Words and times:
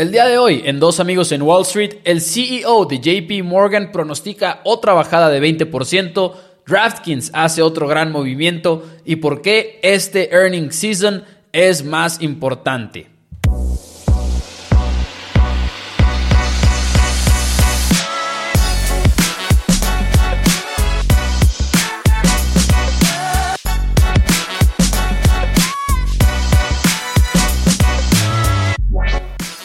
El 0.00 0.12
día 0.12 0.26
de 0.26 0.38
hoy, 0.38 0.62
en 0.64 0.80
Dos 0.80 0.98
Amigos 0.98 1.30
en 1.30 1.42
Wall 1.42 1.60
Street, 1.60 1.96
el 2.04 2.22
CEO 2.22 2.86
de 2.86 3.00
JP 3.00 3.44
Morgan 3.44 3.92
pronostica 3.92 4.62
otra 4.64 4.94
bajada 4.94 5.28
de 5.28 5.42
20%, 5.42 6.32
DraftKings 6.66 7.30
hace 7.34 7.60
otro 7.60 7.86
gran 7.86 8.10
movimiento 8.10 8.82
y 9.04 9.16
por 9.16 9.42
qué 9.42 9.78
este 9.82 10.34
earning 10.34 10.72
season 10.72 11.24
es 11.52 11.84
más 11.84 12.22
importante. 12.22 13.09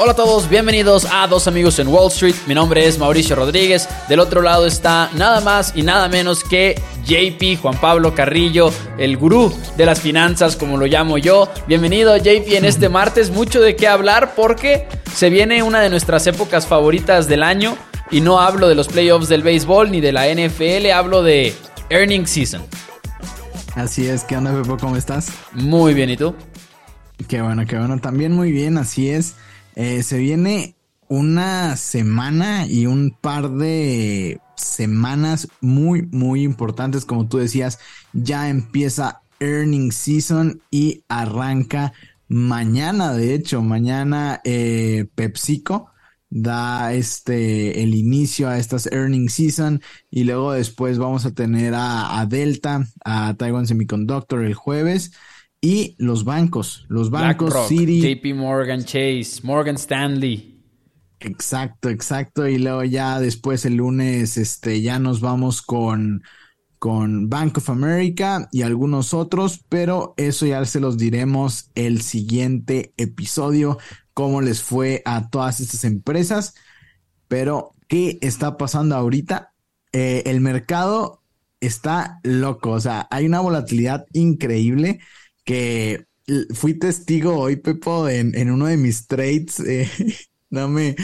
Hola 0.05 0.11
a 0.11 0.17
todos, 0.17 0.47
bienvenidos 0.47 1.07
a 1.11 1.25
Dos 1.25 1.47
Amigos 1.47 1.79
en 1.79 1.87
Wall 1.87 2.11
Street. 2.11 2.35
Mi 2.45 2.53
nombre 2.53 2.85
es 2.85 2.99
Mauricio 2.99 3.35
Rodríguez. 3.35 3.89
Del 4.07 4.19
otro 4.19 4.43
lado 4.43 4.67
está 4.67 5.09
nada 5.15 5.41
más 5.41 5.73
y 5.75 5.81
nada 5.81 6.07
menos 6.09 6.43
que 6.43 6.79
JP 7.05 7.59
Juan 7.59 7.81
Pablo 7.81 8.13
Carrillo, 8.13 8.69
el 8.99 9.17
gurú 9.17 9.51
de 9.75 9.85
las 9.87 9.99
finanzas, 9.99 10.57
como 10.57 10.77
lo 10.77 10.85
llamo 10.85 11.17
yo. 11.17 11.49
Bienvenido 11.67 12.15
JP 12.15 12.53
en 12.53 12.65
este 12.65 12.87
martes. 12.87 13.31
Mucho 13.31 13.61
de 13.61 13.75
qué 13.75 13.87
hablar 13.87 14.35
porque 14.35 14.87
se 15.11 15.31
viene 15.31 15.63
una 15.63 15.81
de 15.81 15.89
nuestras 15.89 16.27
épocas 16.27 16.67
favoritas 16.67 17.27
del 17.27 17.41
año. 17.41 17.75
Y 18.11 18.21
no 18.21 18.39
hablo 18.39 18.67
de 18.67 18.75
los 18.75 18.87
playoffs 18.87 19.27
del 19.27 19.41
béisbol 19.41 19.89
ni 19.89 20.01
de 20.01 20.11
la 20.11 20.27
NFL, 20.27 20.91
hablo 20.93 21.23
de 21.23 21.55
earning 21.89 22.27
season. 22.27 22.61
Así 23.73 24.07
es, 24.07 24.23
¿qué 24.23 24.37
onda 24.37 24.53
Pepo? 24.53 24.77
¿Cómo 24.77 24.97
estás? 24.97 25.31
Muy 25.53 25.95
bien, 25.95 26.11
¿y 26.11 26.15
tú? 26.15 26.35
Qué 27.27 27.41
bueno, 27.41 27.65
qué 27.65 27.79
bueno. 27.79 27.99
También 27.99 28.33
muy 28.33 28.51
bien, 28.51 28.77
así 28.77 29.09
es. 29.09 29.33
Eh, 29.75 30.03
se 30.03 30.17
viene 30.17 30.75
una 31.07 31.75
semana 31.77 32.65
y 32.67 32.85
un 32.85 33.11
par 33.11 33.51
de 33.51 34.39
semanas 34.55 35.47
muy, 35.61 36.03
muy 36.03 36.43
importantes. 36.43 37.05
Como 37.05 37.27
tú 37.27 37.37
decías, 37.37 37.79
ya 38.13 38.49
empieza 38.49 39.21
earning 39.39 39.91
season 39.91 40.61
y 40.71 41.03
arranca 41.09 41.93
mañana. 42.27 43.13
De 43.13 43.33
hecho, 43.33 43.61
mañana 43.61 44.41
eh, 44.43 45.07
PepsiCo 45.15 45.91
da 46.29 46.93
este 46.93 47.83
el 47.83 47.93
inicio 47.93 48.49
a 48.49 48.57
estas 48.57 48.87
earning 48.91 49.29
season 49.29 49.81
y 50.09 50.23
luego 50.23 50.53
después 50.53 50.97
vamos 50.97 51.25
a 51.25 51.33
tener 51.33 51.73
a, 51.75 52.19
a 52.19 52.25
Delta, 52.25 52.87
a 53.05 53.35
Taiwan 53.35 53.67
Semiconductor 53.67 54.43
el 54.43 54.53
jueves 54.53 55.11
y 55.65 55.95
los 55.97 56.25
bancos, 56.25 56.85
los 56.89 57.09
bancos 57.09 57.49
BlackRock, 57.49 57.67
Citi, 57.67 57.99
JP 57.99 58.35
Morgan 58.35 58.85
Chase, 58.85 59.39
Morgan 59.41 59.77
Stanley. 59.77 60.61
Exacto, 61.19 61.89
exacto. 61.89 62.47
Y 62.47 62.59
luego 62.59 62.83
ya 62.83 63.19
después 63.19 63.65
el 63.65 63.77
lunes, 63.77 64.37
este, 64.37 64.83
ya 64.83 64.99
nos 64.99 65.21
vamos 65.21 65.63
con, 65.63 66.21
con 66.77 67.31
Bank 67.31 67.57
of 67.57 67.71
America 67.71 68.47
y 68.51 68.61
algunos 68.61 69.15
otros, 69.15 69.65
pero 69.67 70.13
eso 70.17 70.45
ya 70.45 70.63
se 70.65 70.79
los 70.79 70.99
diremos 70.99 71.71
el 71.73 72.03
siguiente 72.03 72.93
episodio, 72.97 73.79
cómo 74.13 74.41
les 74.41 74.61
fue 74.61 75.01
a 75.03 75.31
todas 75.31 75.61
estas 75.61 75.83
empresas. 75.83 76.53
Pero, 77.27 77.73
¿qué 77.87 78.19
está 78.21 78.55
pasando 78.57 78.95
ahorita? 78.95 79.55
Eh, 79.93 80.21
el 80.27 80.41
mercado 80.41 81.23
está 81.59 82.19
loco, 82.21 82.69
o 82.69 82.79
sea, 82.79 83.07
hay 83.09 83.25
una 83.25 83.39
volatilidad 83.39 84.05
increíble 84.13 84.99
que 85.45 86.07
fui 86.53 86.73
testigo 86.75 87.37
hoy, 87.39 87.57
Pepo, 87.57 88.09
en, 88.09 88.35
en 88.37 88.51
uno 88.51 88.67
de 88.67 88.77
mis 88.77 89.07
trades. 89.07 89.59
Eh, 89.61 89.89
no 90.51 90.69
me, 90.69 90.95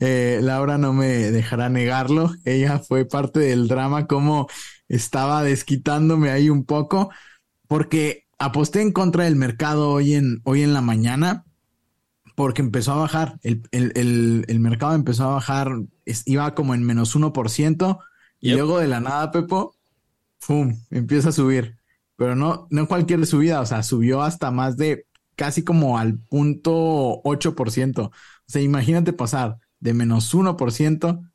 eh, 0.00 0.40
Laura 0.42 0.78
no 0.78 0.92
me 0.94 1.06
dejará 1.32 1.68
negarlo. 1.68 2.32
Ella 2.44 2.78
fue 2.80 3.04
parte 3.06 3.40
del 3.40 3.68
drama, 3.68 4.06
como 4.06 4.48
estaba 4.88 5.42
desquitándome 5.44 6.30
ahí 6.30 6.50
un 6.50 6.64
poco, 6.64 7.10
porque 7.68 8.26
aposté 8.38 8.82
en 8.82 8.92
contra 8.92 9.24
del 9.24 9.36
mercado 9.36 9.90
hoy 9.90 10.14
en, 10.14 10.40
hoy 10.44 10.62
en 10.62 10.74
la 10.74 10.82
mañana, 10.82 11.44
porque 12.36 12.62
empezó 12.62 12.92
a 12.92 12.96
bajar. 12.96 13.38
El, 13.42 13.62
el, 13.72 13.92
el, 13.96 14.44
el 14.48 14.60
mercado 14.60 14.94
empezó 14.94 15.24
a 15.24 15.34
bajar, 15.34 15.68
es, 16.04 16.22
iba 16.26 16.54
como 16.54 16.74
en 16.74 16.84
menos 16.84 17.14
1%, 17.16 18.00
y 18.40 18.50
Yep. 18.50 18.52
luego 18.52 18.78
de 18.78 18.88
la 18.88 19.00
nada, 19.00 19.30
Pepo, 19.30 19.76
¡fum! 20.40 20.76
empieza 20.90 21.30
a 21.30 21.32
subir 21.32 21.78
pero 22.20 22.36
no, 22.36 22.66
no 22.68 22.86
cualquier 22.86 23.24
subida, 23.24 23.62
o 23.62 23.64
sea, 23.64 23.82
subió 23.82 24.20
hasta 24.20 24.50
más 24.50 24.76
de 24.76 25.06
casi 25.36 25.64
como 25.64 25.96
al 25.96 26.18
punto 26.18 27.22
8%. 27.24 28.08
O 28.08 28.12
sea, 28.46 28.60
imagínate 28.60 29.14
pasar 29.14 29.56
de 29.78 29.94
menos 29.94 30.34
1% 30.34 31.30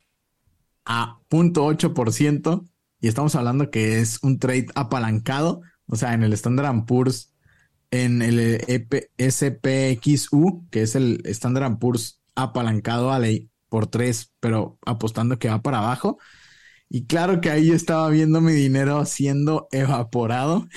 a 0.84 1.18
punto 1.26 1.66
8%, 1.66 2.68
y 3.00 3.08
estamos 3.08 3.34
hablando 3.34 3.68
que 3.72 3.98
es 3.98 4.20
un 4.22 4.38
trade 4.38 4.68
apalancado, 4.76 5.60
o 5.88 5.96
sea, 5.96 6.14
en 6.14 6.22
el 6.22 6.32
Standard 6.34 6.84
Poor's, 6.86 7.34
en 7.90 8.22
el 8.22 8.38
EP 8.68 9.10
SPXU, 9.18 10.68
que 10.70 10.82
es 10.82 10.94
el 10.94 11.20
Standard 11.24 11.80
Poor's 11.80 12.20
apalancado 12.36 13.10
a 13.10 13.18
ley 13.18 13.50
por 13.68 13.88
3, 13.88 14.34
pero 14.38 14.78
apostando 14.86 15.40
que 15.40 15.48
va 15.48 15.62
para 15.62 15.78
abajo. 15.78 16.20
Y 16.88 17.06
claro 17.06 17.40
que 17.40 17.50
ahí 17.50 17.66
yo 17.66 17.74
estaba 17.74 18.08
viendo 18.10 18.40
mi 18.40 18.52
dinero 18.52 19.04
siendo 19.06 19.68
evaporado. 19.72 20.68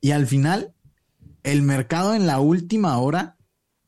Y 0.00 0.10
al 0.12 0.26
final, 0.26 0.74
el 1.44 1.62
mercado 1.62 2.14
en 2.14 2.26
la 2.26 2.40
última 2.40 2.98
hora 2.98 3.36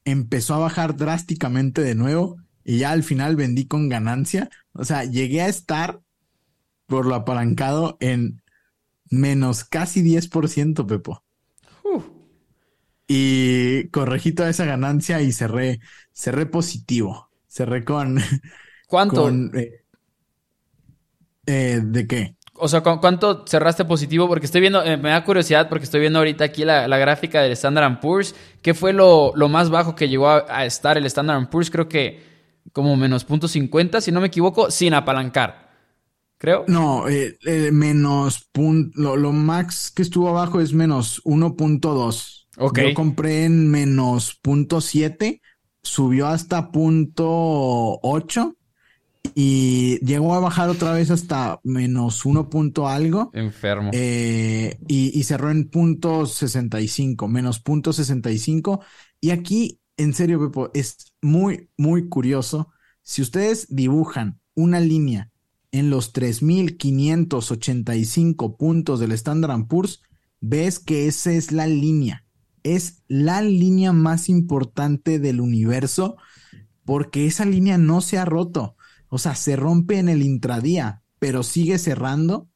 empezó 0.05 0.55
a 0.55 0.59
bajar 0.59 0.97
drásticamente 0.97 1.83
de 1.83 1.94
nuevo. 1.94 2.39
Y 2.65 2.78
ya 2.78 2.93
al 2.93 3.03
final 3.05 3.37
vendí 3.37 3.67
con 3.69 3.89
ganancia. 3.89 4.50
O 4.73 4.84
sea, 4.84 5.05
llegué 5.05 5.43
a 5.43 5.49
estar 5.49 6.00
por 6.87 7.06
lo 7.06 7.15
apalancado 7.17 7.97
en 8.00 8.43
menos 9.11 9.65
casi 9.65 10.03
10%, 10.03 10.87
Pepo. 10.87 11.25
Uh, 11.84 12.00
Y 13.06 13.89
corregí 13.91 14.33
toda 14.33 14.49
esa 14.50 14.65
ganancia 14.65 15.21
y 15.23 15.33
cerré, 15.33 15.81
cerré 16.12 16.47
positivo. 16.47 17.31
Cerré 17.49 17.84
con, 17.84 18.19
¿Cuánto? 18.87 19.23
con 19.23 19.53
eh, 19.59 19.84
eh, 21.47 21.81
¿de 21.82 22.06
qué? 22.06 22.37
O 22.56 22.69
sea, 22.69 22.82
¿cu- 22.82 23.00
¿cuánto 23.00 23.44
cerraste 23.47 23.84
positivo? 23.84 24.28
Porque 24.28 24.47
estoy 24.47 24.60
viendo, 24.60 24.82
eh, 24.84 24.97
me 24.97 25.10
da 25.10 25.25
curiosidad 25.25 25.69
porque 25.69 25.84
estoy 25.84 26.00
viendo 26.00 26.21
ahorita 26.21 26.44
aquí 26.44 26.65
la, 26.65 26.87
la 26.87 26.99
gráfica 26.99 27.43
del 27.43 27.53
Standard 27.53 28.00
Poor's. 28.00 28.34
¿Qué 28.62 28.75
fue 28.75 28.93
lo, 28.93 29.32
lo 29.34 29.49
más 29.49 29.71
bajo 29.71 29.94
que 29.97 30.09
llegó 30.09 30.28
a, 30.28 30.44
a 30.49 30.65
estar 30.65 30.97
el 30.97 31.05
Standard 31.06 31.49
Poor's? 31.50 31.71
Creo 31.71 31.88
que 31.88 32.22
como 32.72 32.97
menos 32.97 33.25
punto 33.25 33.49
.50, 33.49 34.00
si 34.00 34.12
no 34.12 34.21
me 34.21 34.28
equivoco, 34.28 34.71
sin 34.71 34.94
apalancar. 34.94 35.65
Creo. 36.38 36.65
No, 36.69 37.09
eh, 37.09 37.37
eh, 37.44 37.71
menos 37.72 38.49
pun- 38.53 38.91
lo, 38.94 39.16
lo 39.16 39.32
max 39.32 39.91
que 39.94 40.03
estuvo 40.03 40.28
abajo 40.28 40.61
es 40.61 40.72
menos 40.72 41.21
1.2. 41.25 42.49
Ok. 42.59 42.78
Yo 42.78 42.94
compré 42.94 43.44
en 43.44 43.69
menos 43.69 44.38
punto 44.41 44.81
.7, 44.81 45.41
subió 45.82 46.28
hasta 46.28 46.71
punto 46.71 47.99
.8 48.03 48.55
y 49.35 49.99
llegó 50.05 50.35
a 50.35 50.41
bajar 50.41 50.69
otra 50.69 50.93
vez 50.93 51.11
hasta 51.11 51.61
menos 51.65 52.25
1 52.25 52.49
punto 52.51 52.89
algo. 52.89 53.31
Enfermo. 53.33 53.91
Eh, 53.93 54.79
y, 54.87 55.19
y 55.19 55.23
cerró 55.25 55.51
en 55.51 55.69
punto 55.69 56.27
65, 56.27 57.27
menos 57.29 57.59
punto 57.61 57.93
65. 57.93 58.81
Y 59.21 59.31
aquí, 59.31 59.81
en 59.97 60.15
serio, 60.15 60.41
Pepo, 60.41 60.71
es 60.75 61.15
muy, 61.23 61.71
muy 61.77 62.09
curioso. 62.09 62.71
Si 63.03 63.23
ustedes 63.23 63.67
dibujan 63.71 64.41
una 64.55 64.81
línea 64.81 65.31
en 65.73 65.91
los 65.91 66.15
3.585 66.15 68.56
puntos 68.56 69.01
del 69.01 69.11
Standard 69.12 69.67
Poor's, 69.67 70.03
ves 70.41 70.79
que 70.79 71.09
esa 71.09 71.33
es 71.33 71.51
la 71.51 71.67
línea. 71.67 72.25
Es 72.62 73.03
la 73.09 73.43
línea 73.43 73.93
más 73.93 74.29
importante 74.29 75.19
del 75.19 75.41
universo 75.41 76.17
porque 76.85 77.27
esa 77.27 77.45
línea 77.45 77.79
no 77.79 78.00
se 78.00 78.19
ha 78.19 78.25
roto. 78.25 78.76
O 79.14 79.19
sea, 79.19 79.37
se 79.37 79.55
rompe 79.55 80.00
en 80.00 80.08
el 80.08 80.22
intradía, 80.22 81.05
pero 81.20 81.44
sigue 81.44 81.78
cerrando 81.78 82.49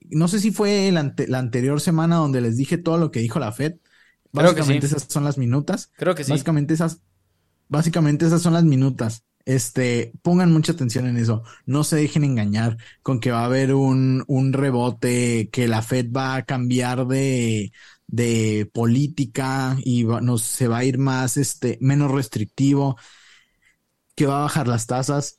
No 0.00 0.28
sé 0.28 0.40
si 0.40 0.50
fue 0.50 0.90
la 0.92 1.38
anterior 1.38 1.80
semana 1.80 2.16
donde 2.16 2.40
les 2.40 2.56
dije 2.56 2.78
todo 2.78 2.98
lo 2.98 3.10
que 3.10 3.20
dijo 3.20 3.38
la 3.38 3.52
Fed. 3.52 3.76
Básicamente 4.32 4.86
esas 4.86 5.06
son 5.08 5.24
las 5.24 5.38
minutas. 5.38 5.92
Creo 5.96 6.14
que 6.14 6.24
sí. 6.24 6.30
Básicamente 6.30 6.74
esas, 6.74 7.02
básicamente 7.68 8.26
esas 8.26 8.42
son 8.42 8.54
las 8.54 8.64
minutas. 8.64 9.24
Este, 9.44 10.12
pongan 10.22 10.52
mucha 10.52 10.72
atención 10.72 11.06
en 11.06 11.16
eso. 11.16 11.42
No 11.66 11.84
se 11.84 11.96
dejen 11.96 12.24
engañar 12.24 12.76
con 13.02 13.20
que 13.20 13.30
va 13.32 13.42
a 13.42 13.44
haber 13.46 13.74
un, 13.74 14.24
un 14.28 14.52
rebote, 14.52 15.50
que 15.50 15.68
la 15.68 15.82
Fed 15.82 16.10
va 16.12 16.36
a 16.36 16.44
cambiar 16.44 17.06
de, 17.06 17.72
de 18.06 18.70
política 18.72 19.76
y 19.84 20.06
se 20.38 20.68
va 20.68 20.78
a 20.78 20.84
ir 20.84 20.98
más, 20.98 21.36
este, 21.36 21.78
menos 21.80 22.10
restrictivo, 22.10 22.96
que 24.14 24.26
va 24.26 24.38
a 24.38 24.42
bajar 24.42 24.68
las 24.68 24.86
tasas. 24.86 25.38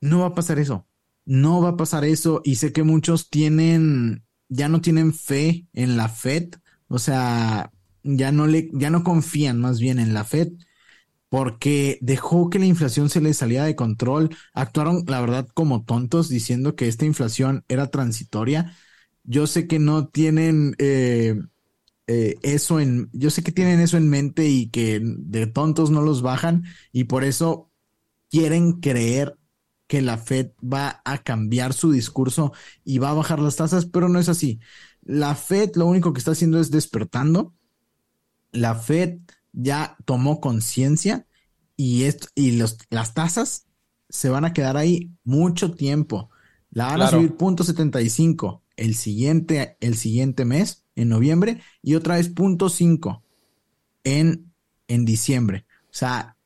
No 0.00 0.20
va 0.20 0.28
a 0.28 0.34
pasar 0.34 0.58
eso. 0.58 0.86
No 1.24 1.62
va 1.62 1.70
a 1.70 1.76
pasar 1.76 2.04
eso. 2.04 2.42
Y 2.44 2.56
sé 2.56 2.72
que 2.72 2.82
muchos 2.82 3.30
tienen, 3.30 4.24
ya 4.48 4.68
no 4.68 4.80
tienen 4.80 5.14
fe 5.14 5.66
en 5.74 5.96
la 5.96 6.08
Fed. 6.08 6.54
O 6.88 6.98
sea, 6.98 7.72
ya 8.02 8.32
no 8.32 8.46
le, 8.46 8.70
ya 8.74 8.90
no 8.90 9.04
confían 9.04 9.60
más 9.60 9.80
bien 9.80 9.98
en 9.98 10.14
la 10.14 10.24
Fed 10.24 10.50
porque 11.28 11.98
dejó 12.00 12.50
que 12.50 12.58
la 12.58 12.66
inflación 12.66 13.10
se 13.10 13.20
le 13.20 13.34
saliera 13.34 13.64
de 13.64 13.76
control. 13.76 14.30
Actuaron, 14.54 15.04
la 15.06 15.20
verdad, 15.20 15.48
como 15.54 15.84
tontos 15.84 16.28
diciendo 16.28 16.74
que 16.76 16.88
esta 16.88 17.04
inflación 17.04 17.64
era 17.68 17.88
transitoria. 17.90 18.74
Yo 19.24 19.46
sé 19.46 19.66
que 19.66 19.78
no 19.78 20.08
tienen 20.08 20.74
eh, 20.78 21.36
eh, 22.06 22.36
eso 22.42 22.80
en, 22.80 23.10
yo 23.12 23.30
sé 23.30 23.42
que 23.42 23.52
tienen 23.52 23.80
eso 23.80 23.98
en 23.98 24.08
mente 24.08 24.48
y 24.48 24.70
que 24.70 25.00
de 25.02 25.46
tontos 25.46 25.90
no 25.90 26.00
los 26.02 26.22
bajan 26.22 26.64
y 26.92 27.04
por 27.04 27.22
eso 27.24 27.70
quieren 28.30 28.80
creer 28.80 29.38
que 29.86 30.02
la 30.02 30.18
Fed 30.18 30.52
va 30.62 31.02
a 31.04 31.18
cambiar 31.22 31.72
su 31.74 31.92
discurso 31.92 32.52
y 32.84 32.98
va 32.98 33.10
a 33.10 33.14
bajar 33.14 33.40
las 33.40 33.56
tasas, 33.56 33.86
pero 33.86 34.08
no 34.08 34.18
es 34.18 34.28
así. 34.28 34.60
La 35.02 35.34
Fed 35.34 35.72
lo 35.76 35.86
único 35.86 36.12
que 36.12 36.18
está 36.18 36.32
haciendo 36.32 36.60
es 36.60 36.70
despertando. 36.70 37.54
La 38.52 38.74
Fed 38.74 39.18
ya 39.58 39.96
tomó 40.04 40.40
conciencia 40.40 41.26
y, 41.76 42.04
esto, 42.04 42.28
y 42.36 42.52
los, 42.52 42.78
las 42.90 43.12
tasas 43.12 43.66
se 44.08 44.28
van 44.28 44.44
a 44.44 44.52
quedar 44.52 44.76
ahí 44.76 45.10
mucho 45.24 45.74
tiempo. 45.74 46.30
La 46.70 46.86
van 46.86 47.02
a 47.02 47.10
subir 47.10 47.36
punto 47.36 47.64
75 47.64 48.62
el 48.76 48.94
siguiente, 48.94 49.76
el 49.80 49.96
siguiente 49.96 50.44
mes, 50.44 50.84
en 50.94 51.08
noviembre, 51.08 51.60
y 51.82 51.96
otra 51.96 52.14
vez 52.16 52.28
punto 52.28 52.68
5 52.68 53.24
en, 54.04 54.52
en 54.86 55.04
diciembre. 55.04 55.66
O 55.84 55.94
sea, 55.94 56.36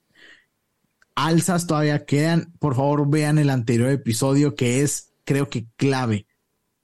alzas 1.15 1.67
todavía 1.67 2.07
quedan. 2.07 2.55
Por 2.59 2.75
favor, 2.75 3.09
vean 3.09 3.39
el 3.39 3.51
anterior 3.51 3.91
episodio 3.91 4.55
que 4.55 4.81
es, 4.81 5.13
creo 5.25 5.51
que 5.51 5.67
clave, 5.77 6.27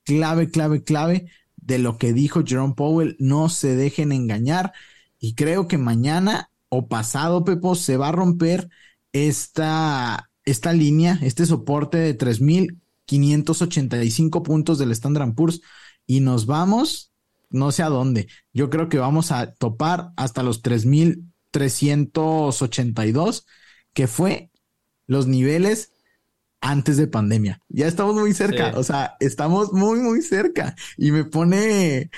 clave, 0.04 0.50
clave, 0.50 0.84
clave 0.84 1.30
de 1.56 1.78
lo 1.78 1.96
que 1.96 2.12
dijo 2.12 2.44
Jerome 2.44 2.74
Powell. 2.74 3.16
No 3.18 3.48
se 3.48 3.74
dejen 3.74 4.12
engañar. 4.12 4.72
Y 5.18 5.34
creo 5.34 5.68
que 5.68 5.78
mañana 5.78 6.50
o 6.68 6.88
pasado, 6.88 7.44
Pepo, 7.44 7.74
se 7.74 7.96
va 7.96 8.08
a 8.08 8.12
romper 8.12 8.68
esta, 9.12 10.30
esta 10.44 10.72
línea, 10.72 11.18
este 11.22 11.46
soporte 11.46 11.96
de 11.98 12.16
3.585 12.16 14.42
puntos 14.42 14.78
del 14.78 14.92
Standard 14.92 15.34
Poor's 15.34 15.60
y 16.06 16.20
nos 16.20 16.46
vamos, 16.46 17.12
no 17.50 17.72
sé 17.72 17.82
a 17.82 17.88
dónde. 17.88 18.28
Yo 18.52 18.70
creo 18.70 18.88
que 18.88 18.98
vamos 18.98 19.32
a 19.32 19.52
topar 19.54 20.12
hasta 20.16 20.42
los 20.42 20.62
3.382, 20.62 23.44
que 23.92 24.06
fue 24.06 24.50
los 25.06 25.26
niveles 25.26 25.92
antes 26.60 26.96
de 26.96 27.06
pandemia. 27.06 27.60
Ya 27.68 27.86
estamos 27.86 28.14
muy 28.14 28.34
cerca, 28.34 28.72
o 28.76 28.82
sea, 28.82 29.16
estamos 29.20 29.72
muy, 29.72 30.00
muy 30.00 30.22
cerca 30.22 30.74
y 30.96 31.12
me 31.12 31.24
pone 31.24 32.10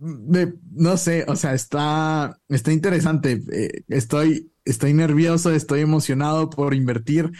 no 0.00 0.96
sé, 0.96 1.24
o 1.28 1.36
sea, 1.36 1.54
está, 1.54 2.38
está 2.48 2.72
interesante. 2.72 3.40
Eh, 3.52 3.82
estoy, 3.88 4.52
estoy 4.64 4.94
nervioso, 4.94 5.52
estoy 5.52 5.80
emocionado 5.80 6.50
por 6.50 6.74
invertir. 6.74 7.30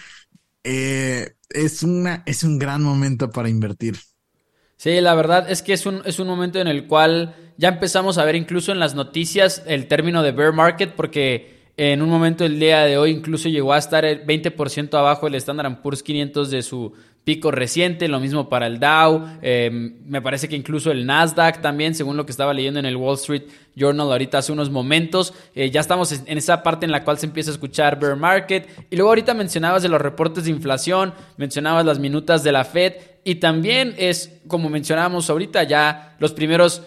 Eh, 0.65 1.35
es 1.51 1.83
una, 1.83 2.23
es 2.27 2.45
un 2.45 2.59
gran 2.59 2.83
momento 2.83 3.31
para 3.31 3.49
invertir. 3.49 3.97
Sí, 4.77 5.01
la 5.01 5.15
verdad 5.15 5.51
es 5.51 5.63
que 5.63 5.73
es 5.73 5.87
un, 5.87 6.03
es 6.05 6.19
un 6.19 6.29
momento 6.29 6.61
en 6.61 6.69
el 6.69 6.87
cual 6.87 7.35
ya 7.57 7.69
empezamos 7.71 8.17
a 8.19 8.25
ver 8.25 8.37
incluso 8.37 8.71
en 8.71 8.79
las 8.79 8.95
noticias 8.95 9.63
el 9.67 9.89
término 9.89 10.23
de 10.23 10.33
bear 10.33 10.53
market, 10.53 10.95
porque 10.95 11.58
en 11.79 12.03
un 12.03 12.11
momento 12.11 12.45
el 12.45 12.59
día 12.59 12.81
de 12.81 12.99
hoy 12.99 13.13
incluso 13.13 13.49
llegó 13.49 13.73
a 13.73 13.79
estar 13.79 14.05
el 14.05 14.27
20% 14.27 14.99
abajo 14.99 15.29
el 15.29 15.37
Standard 15.37 15.81
Poor's 15.81 16.03
500 16.03 16.51
de 16.51 16.63
su 16.63 16.93
pico 17.23 17.53
reciente, 17.53 18.09
lo 18.09 18.19
mismo 18.19 18.49
para 18.49 18.67
el 18.67 18.81
Dow, 18.81 19.25
em, 19.43 19.95
me 20.07 20.21
parece 20.21 20.49
que 20.49 20.57
incluso 20.57 20.91
el 20.91 21.07
Nasdaq 21.07 21.61
también, 21.61 21.95
según 21.95 22.17
lo 22.17 22.27
que 22.27 22.33
estaba 22.33 22.53
leyendo 22.53 22.81
en 22.81 22.87
el 22.87 22.97
Wall 22.97 23.15
Street 23.15 23.45
Journal 23.77 24.11
ahorita 24.11 24.39
hace 24.39 24.51
unos 24.51 24.71
momentos, 24.71 25.33
eh, 25.55 25.71
ya 25.71 25.81
estamos 25.81 26.11
en 26.11 26.39
esa 26.39 26.65
parte 26.65 26.85
en 26.85 26.91
la 26.91 27.05
cual 27.05 27.19
se 27.19 27.27
empieza 27.27 27.51
a 27.51 27.55
escuchar 27.55 28.01
bear 28.01 28.17
market, 28.17 28.69
y 28.91 28.97
luego 28.97 29.11
ahorita 29.11 29.35
mencionabas 29.35 29.83
de 29.83 29.89
los 29.89 30.01
reportes 30.01 30.45
de 30.45 30.51
inflación, 30.51 31.15
mencionabas 31.37 31.85
las 31.85 32.01
minutas 32.01 32.43
de 32.43 32.51
la 32.51 32.65
Fed, 32.65 32.95
y 33.23 33.37
también 33.37 33.95
es, 33.99 34.41
como 34.49 34.69
mencionábamos 34.69 35.31
ahorita, 35.31 35.63
ya 35.63 36.17
los 36.19 36.33
primeros 36.33 36.83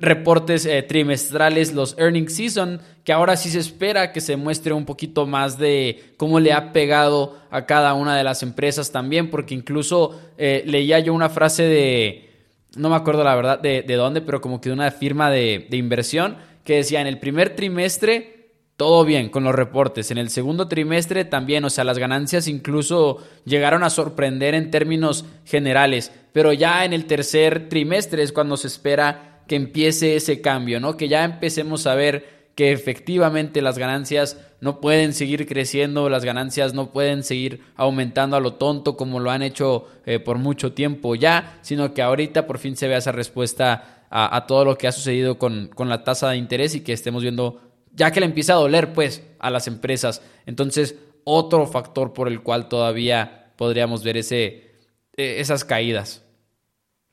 reportes 0.00 0.66
eh, 0.66 0.82
trimestrales, 0.82 1.72
los 1.72 1.96
earnings 1.98 2.34
season, 2.34 2.80
que 3.04 3.12
ahora 3.12 3.36
sí 3.36 3.50
se 3.50 3.60
espera 3.60 4.12
que 4.12 4.20
se 4.20 4.36
muestre 4.36 4.72
un 4.72 4.84
poquito 4.84 5.26
más 5.26 5.58
de 5.58 6.14
cómo 6.16 6.40
le 6.40 6.52
ha 6.52 6.72
pegado 6.72 7.38
a 7.50 7.66
cada 7.66 7.94
una 7.94 8.16
de 8.16 8.24
las 8.24 8.42
empresas 8.42 8.90
también, 8.90 9.30
porque 9.30 9.54
incluso 9.54 10.20
eh, 10.36 10.62
leía 10.66 10.98
yo 10.98 11.14
una 11.14 11.30
frase 11.30 11.64
de, 11.64 12.30
no 12.76 12.90
me 12.90 12.96
acuerdo 12.96 13.24
la 13.24 13.36
verdad 13.36 13.60
de, 13.60 13.82
dónde, 13.94 14.20
pero 14.20 14.40
como 14.40 14.60
que 14.60 14.68
de 14.68 14.74
una 14.74 14.90
firma 14.90 15.30
de, 15.30 15.66
de 15.70 15.76
inversión 15.76 16.36
que 16.64 16.76
decía 16.76 17.00
en 17.00 17.06
el 17.06 17.18
primer 17.18 17.54
trimestre 17.54 18.34
todo 18.76 19.04
bien 19.04 19.28
con 19.28 19.44
los 19.44 19.54
reportes. 19.54 20.10
En 20.10 20.18
el 20.18 20.30
segundo 20.30 20.66
trimestre 20.66 21.24
también, 21.24 21.64
o 21.64 21.70
sea, 21.70 21.84
las 21.84 21.98
ganancias 21.98 22.48
incluso 22.48 23.18
llegaron 23.44 23.84
a 23.84 23.90
sorprender 23.90 24.54
en 24.54 24.70
términos 24.70 25.24
generales, 25.44 26.10
pero 26.32 26.52
ya 26.52 26.84
en 26.84 26.92
el 26.92 27.06
tercer 27.06 27.68
trimestre 27.68 28.22
es 28.22 28.32
cuando 28.32 28.56
se 28.56 28.66
espera 28.66 29.33
que 29.46 29.56
empiece 29.56 30.16
ese 30.16 30.40
cambio, 30.40 30.80
¿no? 30.80 30.96
Que 30.96 31.08
ya 31.08 31.24
empecemos 31.24 31.86
a 31.86 31.94
ver 31.94 32.34
que 32.54 32.72
efectivamente 32.72 33.62
las 33.62 33.78
ganancias 33.78 34.38
no 34.60 34.80
pueden 34.80 35.12
seguir 35.12 35.46
creciendo, 35.46 36.08
las 36.08 36.24
ganancias 36.24 36.72
no 36.72 36.90
pueden 36.90 37.24
seguir 37.24 37.62
aumentando 37.76 38.36
a 38.36 38.40
lo 38.40 38.54
tonto 38.54 38.96
como 38.96 39.20
lo 39.20 39.30
han 39.30 39.42
hecho 39.42 39.88
eh, 40.06 40.20
por 40.20 40.38
mucho 40.38 40.72
tiempo 40.72 41.16
ya, 41.16 41.58
sino 41.62 41.92
que 41.92 42.02
ahorita 42.02 42.46
por 42.46 42.58
fin 42.58 42.76
se 42.76 42.88
vea 42.88 42.98
esa 42.98 43.12
respuesta 43.12 44.06
a, 44.16 44.46
todo 44.46 44.64
lo 44.64 44.78
que 44.78 44.86
ha 44.86 44.92
sucedido 44.92 45.38
con, 45.38 45.68
con, 45.74 45.88
la 45.88 46.04
tasa 46.04 46.30
de 46.30 46.36
interés 46.36 46.76
y 46.76 46.82
que 46.82 46.92
estemos 46.92 47.22
viendo, 47.22 47.60
ya 47.92 48.12
que 48.12 48.20
le 48.20 48.26
empieza 48.26 48.52
a 48.52 48.56
doler 48.56 48.92
pues 48.92 49.24
a 49.40 49.50
las 49.50 49.66
empresas. 49.66 50.22
Entonces, 50.46 50.94
otro 51.24 51.66
factor 51.66 52.12
por 52.12 52.28
el 52.28 52.40
cual 52.40 52.68
todavía 52.68 53.52
podríamos 53.56 54.04
ver 54.04 54.16
ese, 54.16 54.70
eh, 55.16 55.36
esas 55.38 55.64
caídas. 55.64 56.22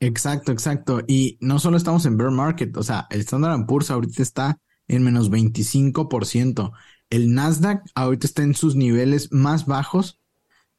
Exacto, 0.02 0.50
exacto. 0.50 1.00
Y 1.06 1.38
no 1.40 1.60
solo 1.60 1.76
estamos 1.76 2.04
en 2.06 2.16
bear 2.16 2.32
market, 2.32 2.76
o 2.76 2.82
sea, 2.82 3.06
el 3.10 3.20
Standard 3.20 3.66
Poor's 3.66 3.88
ahorita 3.88 4.20
está 4.20 4.58
en 4.88 5.04
menos 5.04 5.30
25%. 5.30 6.72
El 7.08 7.32
Nasdaq 7.34 7.84
ahorita 7.94 8.26
está 8.26 8.42
en 8.42 8.56
sus 8.56 8.74
niveles 8.74 9.30
más 9.30 9.64
bajos 9.66 10.18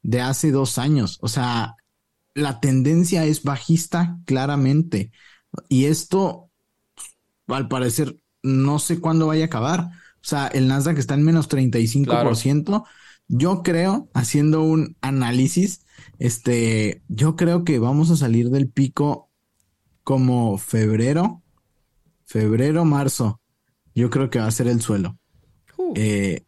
de 0.02 0.20
hace 0.20 0.50
dos 0.50 0.76
años. 0.76 1.18
O 1.22 1.28
sea, 1.28 1.74
la 2.34 2.60
tendencia 2.60 3.24
es 3.24 3.42
bajista 3.42 4.18
claramente. 4.26 5.10
Y 5.70 5.86
esto, 5.86 6.50
al 7.46 7.68
parecer, 7.68 8.18
no 8.42 8.78
sé 8.78 9.00
cuándo 9.00 9.28
vaya 9.28 9.44
a 9.44 9.46
acabar. 9.46 9.80
O 10.16 10.26
sea, 10.26 10.48
el 10.48 10.68
Nasdaq 10.68 10.98
está 10.98 11.14
en 11.14 11.22
menos 11.22 11.48
35%. 11.48 12.84
Yo 13.28 13.62
creo, 13.62 14.10
haciendo 14.12 14.64
un 14.64 14.98
análisis, 15.00 15.83
este, 16.18 17.02
yo 17.08 17.36
creo 17.36 17.64
que 17.64 17.78
vamos 17.78 18.10
a 18.10 18.16
salir 18.16 18.50
del 18.50 18.68
pico 18.68 19.30
como 20.02 20.58
febrero, 20.58 21.42
febrero, 22.26 22.84
marzo. 22.84 23.40
Yo 23.94 24.10
creo 24.10 24.30
que 24.30 24.38
va 24.38 24.46
a 24.46 24.50
ser 24.50 24.68
el 24.68 24.80
suelo. 24.80 25.18
Uh. 25.76 25.92
Eh, 25.96 26.44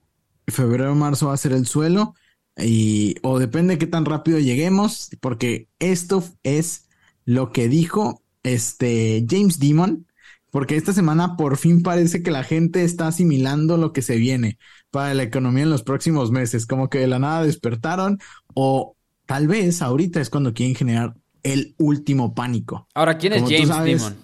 febrero, 0.47 0.95
marzo 0.95 1.29
va 1.29 1.35
a 1.35 1.37
ser 1.37 1.53
el 1.53 1.67
suelo 1.67 2.15
Y, 2.57 3.17
o 3.23 3.39
depende 3.39 3.75
de 3.75 3.79
qué 3.79 3.87
tan 3.87 4.05
rápido 4.05 4.39
lleguemos, 4.39 5.11
porque 5.21 5.69
esto 5.79 6.25
es 6.43 6.89
lo 7.25 7.53
que 7.53 7.69
dijo 7.69 8.23
este 8.43 9.27
James 9.29 9.59
Dimon, 9.59 10.07
porque 10.51 10.77
esta 10.77 10.93
semana 10.93 11.37
por 11.37 11.59
fin 11.59 11.83
parece 11.83 12.23
que 12.23 12.31
la 12.31 12.45
gente 12.45 12.85
está 12.85 13.09
asimilando 13.09 13.77
lo 13.77 13.93
que 13.93 14.03
se 14.03 14.17
viene 14.17 14.59
para 14.91 15.13
la 15.15 15.25
economía 15.25 15.65
en 15.65 15.71
los 15.71 15.83
próximos 15.83 16.31
meses, 16.31 16.67
como 16.67 16.89
que 16.89 16.99
de 16.99 17.09
la 17.09 17.19
nada 17.19 17.45
despertaron 17.45 18.19
o 18.55 18.96
tal 19.27 19.49
vez 19.49 19.83
ahorita 19.83 20.21
es 20.21 20.31
cuando 20.31 20.55
quieren 20.55 20.75
generar 20.75 21.15
el 21.43 21.75
último 21.79 22.35
pánico. 22.35 22.89
Ahora, 22.95 23.19
¿quién 23.19 23.35
es 23.35 23.43
James 23.43 23.85
Dimon? 23.85 24.17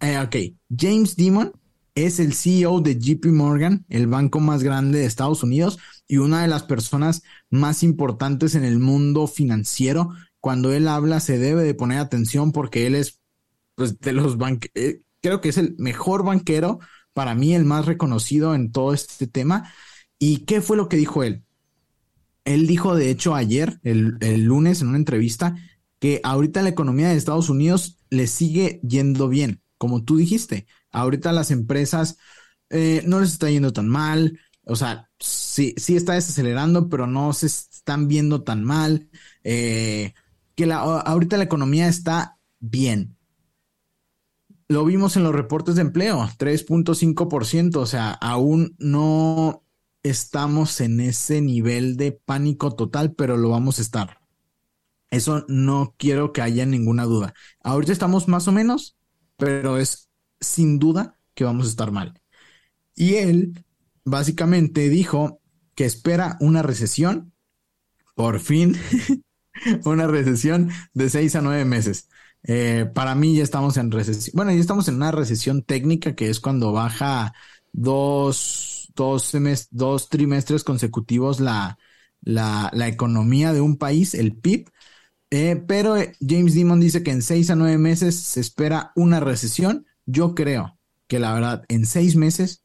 Eh, 0.00 0.18
ok, 0.18 0.36
James 0.76 1.16
Dimon 1.16 1.52
es 1.94 2.20
el 2.20 2.34
CEO 2.34 2.80
de 2.80 2.98
JP 2.98 3.26
Morgan, 3.26 3.84
el 3.88 4.06
banco 4.06 4.40
más 4.40 4.62
grande 4.62 5.00
de 5.00 5.06
Estados 5.06 5.42
Unidos 5.42 5.78
y 6.06 6.18
una 6.18 6.42
de 6.42 6.48
las 6.48 6.62
personas 6.62 7.22
más 7.50 7.82
importantes 7.82 8.54
en 8.54 8.64
el 8.64 8.78
mundo 8.78 9.26
financiero. 9.26 10.10
Cuando 10.40 10.72
él 10.72 10.86
habla 10.86 11.20
se 11.20 11.38
debe 11.38 11.64
de 11.64 11.74
poner 11.74 11.98
atención 11.98 12.52
porque 12.52 12.86
él 12.86 12.94
es 12.94 13.20
pues, 13.74 13.98
de 14.00 14.12
los 14.12 14.38
banqueros, 14.38 14.72
eh, 14.74 15.02
creo 15.20 15.40
que 15.40 15.48
es 15.48 15.58
el 15.58 15.74
mejor 15.78 16.24
banquero, 16.24 16.78
para 17.12 17.34
mí 17.34 17.54
el 17.54 17.64
más 17.64 17.86
reconocido 17.86 18.54
en 18.54 18.70
todo 18.70 18.94
este 18.94 19.26
tema. 19.26 19.72
¿Y 20.20 20.44
qué 20.44 20.60
fue 20.60 20.76
lo 20.76 20.88
que 20.88 20.96
dijo 20.96 21.24
él? 21.24 21.42
Él 22.48 22.66
dijo, 22.66 22.96
de 22.96 23.10
hecho, 23.10 23.34
ayer, 23.34 23.78
el, 23.82 24.16
lunes, 24.44 24.80
en 24.80 24.88
una 24.88 24.96
entrevista, 24.96 25.54
que 25.98 26.20
ahorita 26.24 26.62
la 26.62 26.70
economía 26.70 27.10
de 27.10 27.16
Estados 27.16 27.50
Unidos 27.50 27.98
le 28.08 28.26
sigue 28.26 28.80
yendo 28.82 29.28
bien, 29.28 29.60
como 29.76 30.02
tú 30.02 30.16
dijiste. 30.16 30.66
Ahorita 30.90 31.32
las 31.32 31.50
empresas 31.50 32.16
eh, 32.70 33.02
no 33.04 33.20
les 33.20 33.32
está 33.32 33.50
yendo 33.50 33.74
tan 33.74 33.86
mal, 33.86 34.40
o 34.64 34.76
sea, 34.76 35.10
sí, 35.18 35.74
sí 35.76 35.94
está 35.94 36.14
desacelerando, 36.14 36.88
pero 36.88 37.06
no 37.06 37.34
se 37.34 37.46
están 37.46 38.08
viendo 38.08 38.42
tan 38.42 38.64
mal. 38.64 39.10
Eh, 39.44 40.14
que 40.54 40.64
la, 40.64 40.78
ahorita 40.78 41.36
la 41.36 41.44
economía 41.44 41.86
está 41.86 42.38
bien. 42.60 43.14
Lo 44.68 44.86
vimos 44.86 45.18
en 45.18 45.22
los 45.22 45.34
reportes 45.34 45.74
de 45.74 45.82
empleo, 45.82 46.26
3.5%, 46.38 47.76
o 47.76 47.86
sea, 47.86 48.10
aún 48.12 48.74
no 48.78 49.64
estamos 50.02 50.80
en 50.80 51.00
ese 51.00 51.40
nivel 51.40 51.96
de 51.96 52.12
pánico 52.12 52.74
total, 52.74 53.14
pero 53.14 53.36
lo 53.36 53.50
vamos 53.50 53.78
a 53.78 53.82
estar. 53.82 54.20
Eso 55.10 55.44
no 55.48 55.94
quiero 55.98 56.32
que 56.32 56.42
haya 56.42 56.66
ninguna 56.66 57.04
duda. 57.04 57.34
Ahorita 57.62 57.92
estamos 57.92 58.28
más 58.28 58.46
o 58.48 58.52
menos, 58.52 58.96
pero 59.36 59.78
es 59.78 60.10
sin 60.40 60.78
duda 60.78 61.18
que 61.34 61.44
vamos 61.44 61.66
a 61.66 61.70
estar 61.70 61.90
mal. 61.92 62.20
Y 62.94 63.16
él 63.16 63.64
básicamente 64.04 64.88
dijo 64.88 65.40
que 65.74 65.84
espera 65.84 66.36
una 66.40 66.62
recesión, 66.62 67.32
por 68.14 68.40
fin, 68.40 68.76
una 69.84 70.06
recesión 70.06 70.70
de 70.94 71.10
seis 71.10 71.36
a 71.36 71.42
nueve 71.42 71.64
meses. 71.64 72.08
Eh, 72.44 72.86
para 72.94 73.14
mí 73.14 73.36
ya 73.36 73.42
estamos 73.42 73.76
en 73.76 73.90
recesión. 73.90 74.32
Bueno, 74.36 74.52
ya 74.52 74.60
estamos 74.60 74.88
en 74.88 74.96
una 74.96 75.12
recesión 75.12 75.62
técnica 75.62 76.14
que 76.14 76.30
es 76.30 76.40
cuando 76.40 76.72
baja 76.72 77.32
dos, 77.72 78.77
dos, 78.98 79.32
dos 79.70 80.08
trimestres 80.08 80.64
consecutivos 80.64 81.40
la, 81.40 81.78
la, 82.20 82.70
la, 82.72 82.88
economía 82.88 83.52
de 83.52 83.60
un 83.60 83.76
país, 83.76 84.14
el 84.14 84.34
PIB. 84.36 84.70
Eh, 85.30 85.62
pero 85.66 85.96
eh, 85.96 86.14
James 86.26 86.54
Dimon 86.54 86.80
dice 86.80 87.02
que 87.02 87.10
en 87.10 87.22
seis 87.22 87.50
a 87.50 87.54
nueve 87.54 87.78
meses 87.78 88.16
se 88.16 88.40
espera 88.40 88.92
una 88.96 89.20
recesión. 89.20 89.86
Yo 90.06 90.34
creo 90.34 90.78
que 91.06 91.18
la 91.18 91.32
verdad, 91.32 91.64
en 91.68 91.86
seis 91.86 92.16
meses 92.16 92.64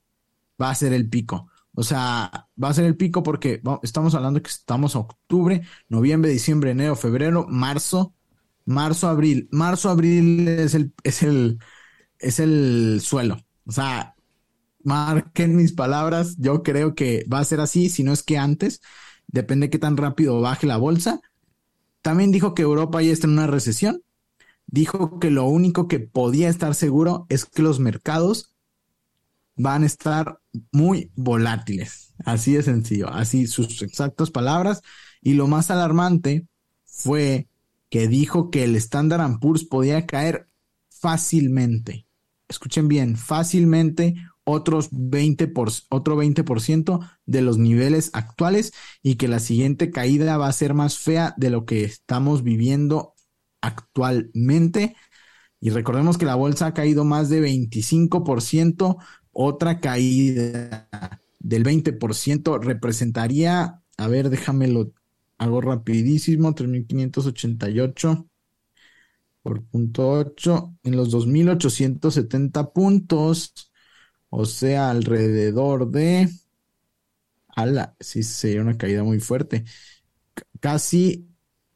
va 0.62 0.70
a 0.70 0.76
ser 0.76 0.94
el 0.94 1.10
pico. 1.10 1.50
O 1.76 1.84
sea, 1.84 2.48
va 2.62 2.70
a 2.70 2.74
ser 2.74 2.86
el 2.86 2.98
pico 2.98 3.24
porque 3.24 3.62
estamos 3.82 4.14
hablando 4.16 4.42
que 4.42 4.50
estamos 4.50 4.96
octubre, 4.96 5.64
noviembre, 5.90 6.32
diciembre, 6.32 6.72
enero, 6.72 6.96
febrero, 6.96 7.46
marzo, 7.50 8.14
marzo, 8.66 9.08
abril. 9.08 9.50
Marzo, 9.52 9.90
abril 9.90 10.48
es 10.48 10.76
el, 10.76 10.94
es 11.04 11.24
el, 11.24 11.60
es 12.20 12.40
el 12.40 13.00
suelo. 13.02 13.38
O 13.66 13.72
sea, 13.72 14.13
marquen 14.84 15.56
mis 15.56 15.74
palabras. 15.74 16.36
Yo 16.38 16.64
creo 16.64 16.96
que 16.96 17.26
va 17.32 17.40
a 17.40 17.46
ser 17.46 17.60
así, 17.60 17.90
si 17.90 18.04
no 18.04 18.14
es 18.14 18.24
que 18.24 18.38
antes. 18.38 18.82
Depende 19.28 19.68
de 19.68 19.70
qué 19.72 19.80
tan 19.80 19.98
rápido 19.98 20.42
baje 20.42 20.68
la 20.68 20.78
bolsa. 20.78 21.22
También 22.02 22.32
dijo 22.32 22.54
que 22.54 22.64
Europa 22.64 23.02
ya 23.02 23.12
está 23.12 23.28
en 23.28 23.34
una 23.34 23.48
recesión. 23.48 24.04
Dijo 24.68 25.20
que 25.20 25.32
lo 25.32 25.46
único 25.46 25.88
que 25.88 26.00
podía 26.00 26.50
estar 26.50 26.76
seguro 26.76 27.26
es 27.30 27.46
que 27.46 27.62
los 27.62 27.80
mercados 27.80 28.54
van 29.56 29.84
a 29.84 29.86
estar 29.86 30.40
muy 30.72 31.12
volátiles. 31.16 32.14
Así 32.26 32.54
de 32.54 32.64
sencillo, 32.64 33.10
así 33.10 33.48
sus 33.48 33.82
exactas 33.82 34.32
palabras. 34.32 34.82
Y 35.22 35.34
lo 35.34 35.48
más 35.48 35.72
alarmante 35.72 36.48
fue 36.86 37.48
que 37.90 38.08
dijo 38.08 38.50
que 38.50 38.64
el 38.64 38.76
Standard 38.76 39.40
Poor's 39.40 39.66
podía 39.66 40.06
caer 40.06 40.48
fácilmente. 40.90 42.08
Escuchen 42.48 42.88
bien, 42.88 43.16
fácilmente 43.18 44.16
otros 44.46 44.90
20 44.92 45.48
por, 45.48 45.70
otro 45.90 46.18
20% 46.18 47.00
de 47.26 47.42
los 47.42 47.58
niveles 47.58 48.10
actuales 48.14 48.74
y 49.02 49.16
que 49.16 49.28
la 49.28 49.40
siguiente 49.40 49.92
caída 49.92 50.38
va 50.38 50.48
a 50.48 50.54
ser 50.54 50.74
más 50.74 50.98
fea 50.98 51.34
de 51.38 51.50
lo 51.50 51.66
que 51.66 51.84
estamos 51.84 52.44
viviendo 52.44 53.16
actualmente. 53.62 54.96
Y 55.60 55.70
recordemos 55.70 56.18
que 56.18 56.26
la 56.26 56.36
bolsa 56.36 56.68
ha 56.68 56.74
caído 56.74 57.06
más 57.06 57.30
de 57.30 57.42
25%, 57.42 58.98
otra 59.32 59.80
caída 59.80 60.90
del 61.40 61.64
20% 61.64 62.60
representaría, 62.62 63.82
a 63.98 64.08
ver, 64.08 64.30
déjamelo, 64.30 64.94
hago 65.38 65.62
rapidísimo, 65.62 66.54
3.588 66.54 68.28
por 69.42 69.64
punto 69.66 70.10
8 70.10 70.78
en 70.84 70.96
los 70.96 71.14
2.870 71.14 72.72
puntos, 72.74 73.73
o 74.36 74.46
sea, 74.46 74.90
alrededor 74.90 75.92
de, 75.92 76.28
ala, 77.50 77.96
sí 78.00 78.24
sería 78.24 78.62
una 78.62 78.80
caída 78.80 79.04
muy 79.04 79.20
fuerte, 79.20 79.64
casi 80.60 81.28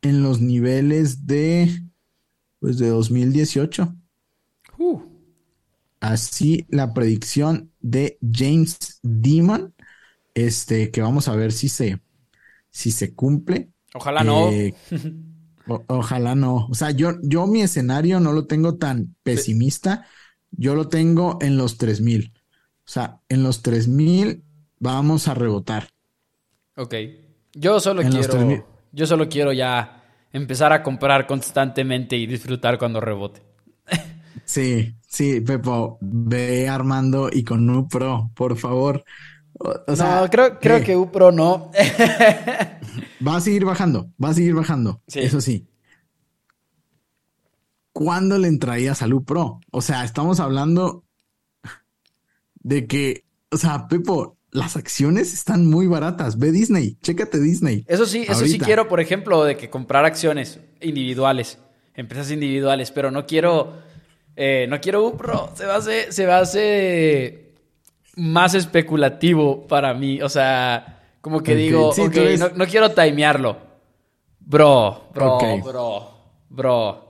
en 0.01 0.23
los 0.23 0.41
niveles 0.41 1.27
de, 1.27 1.69
pues 2.59 2.79
de 2.79 2.89
2018. 2.89 3.93
Uh. 4.79 5.01
Así 5.99 6.65
la 6.69 6.95
predicción 6.95 7.71
de 7.79 8.17
James 8.27 8.99
Demon, 9.03 9.75
este, 10.33 10.89
que 10.89 11.01
vamos 11.03 11.27
a 11.27 11.35
ver 11.35 11.51
si 11.51 11.69
se, 11.69 12.01
si 12.71 12.89
se 12.89 13.13
cumple. 13.13 13.69
Ojalá 13.93 14.23
no. 14.23 14.49
Eh, 14.49 14.73
ojalá 15.85 16.33
no. 16.33 16.65
O 16.71 16.73
sea, 16.73 16.89
yo, 16.89 17.19
yo 17.21 17.45
mi 17.45 17.61
escenario 17.61 18.19
no 18.19 18.33
lo 18.33 18.47
tengo 18.47 18.77
tan 18.77 19.15
pesimista. 19.21 20.07
Yo 20.49 20.73
lo 20.73 20.87
tengo 20.89 21.37
en 21.39 21.57
los 21.57 21.77
3000. 21.77 22.33
O 22.87 22.89
sea, 22.89 23.19
en 23.27 23.43
los 23.43 23.61
3000 23.63 24.43
vamos 24.79 25.27
a 25.27 25.33
rebotar. 25.33 25.89
Ok. 26.77 26.95
Yo 27.53 27.81
solo 27.81 28.01
quiero. 28.01 28.65
Yo 28.93 29.05
solo 29.05 29.27
quiero 29.27 29.51
ya 29.51 30.03
empezar 30.31 30.71
a 30.71 30.83
comprar 30.83 31.27
constantemente 31.27 32.15
y 32.15 32.25
disfrutar 32.25 32.77
cuando 32.79 33.01
rebote. 33.01 33.41
Sí, 34.45 34.95
sí, 35.05 35.41
Pepo, 35.41 35.97
ve 35.99 36.69
armando 36.69 37.29
y 37.29 37.43
con 37.43 37.69
UPRO, 37.69 38.31
por 38.33 38.55
favor. 38.57 39.03
no, 39.59 40.29
creo, 40.29 40.57
creo 40.57 40.81
que 40.81 40.95
UPRO 40.95 41.33
no. 41.33 41.71
va 43.27 43.35
a 43.35 43.41
seguir 43.41 43.65
bajando, 43.65 44.09
va 44.23 44.29
a 44.29 44.33
seguir 44.33 44.53
bajando. 44.53 45.01
Eso 45.07 45.41
sí. 45.41 45.67
¿Cuándo 47.91 48.37
le 48.37 48.47
entrarías 48.47 49.01
al 49.01 49.13
UPRO? 49.13 49.59
O 49.71 49.81
sea, 49.81 50.05
estamos 50.05 50.39
hablando 50.39 51.03
de 52.67 52.85
que, 52.85 53.23
o 53.51 53.57
sea, 53.57 53.87
Pepo, 53.87 54.37
las 54.51 54.75
acciones 54.75 55.33
están 55.33 55.65
muy 55.67 55.87
baratas. 55.87 56.37
Ve 56.37 56.51
Disney, 56.51 56.97
chécate 57.01 57.39
Disney. 57.39 57.85
Eso 57.87 58.05
sí, 58.05 58.25
eso 58.27 58.45
sí 58.45 58.59
quiero, 58.59 58.87
por 58.87 58.99
ejemplo, 58.99 59.43
de 59.43 59.55
que 59.55 59.69
comprar 59.69 60.05
acciones 60.05 60.59
individuales, 60.81 61.59
empresas 61.95 62.31
individuales, 62.31 62.91
pero 62.91 63.11
no 63.11 63.25
quiero 63.25 63.73
eh, 64.39 64.67
no 64.69 64.79
quiero 64.79 65.03
UPRO, 65.07 65.51
se 65.55 65.65
va 65.65 65.77
a 65.77 65.81
se 65.81 66.25
va 66.27 66.37
a 66.37 66.41
hacer 66.41 67.53
más 68.17 68.53
especulativo 68.53 69.65
para 69.65 69.95
mí. 69.95 70.21
O 70.21 70.29
sea, 70.29 71.01
como 71.21 71.41
que 71.41 71.55
digo, 71.55 71.91
no, 72.55 72.67
quiero 72.67 72.91
timearlo. 72.91 73.57
Bro, 74.39 75.09
bro, 75.13 75.39
bro, 75.63 76.11
bro. 76.49 77.07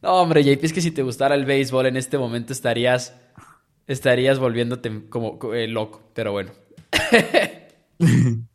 No, 0.00 0.12
hombre, 0.22 0.44
JP, 0.44 0.64
es 0.64 0.72
que 0.72 0.80
si 0.80 0.92
te 0.92 1.02
gustara 1.02 1.34
el 1.34 1.44
béisbol 1.44 1.86
en 1.86 1.96
este 1.96 2.18
momento 2.18 2.52
estarías, 2.52 3.14
estarías 3.88 4.38
volviéndote 4.38 5.08
como 5.08 5.38
eh, 5.52 5.66
loco, 5.66 6.02
pero 6.14 6.30
bueno. 6.32 6.52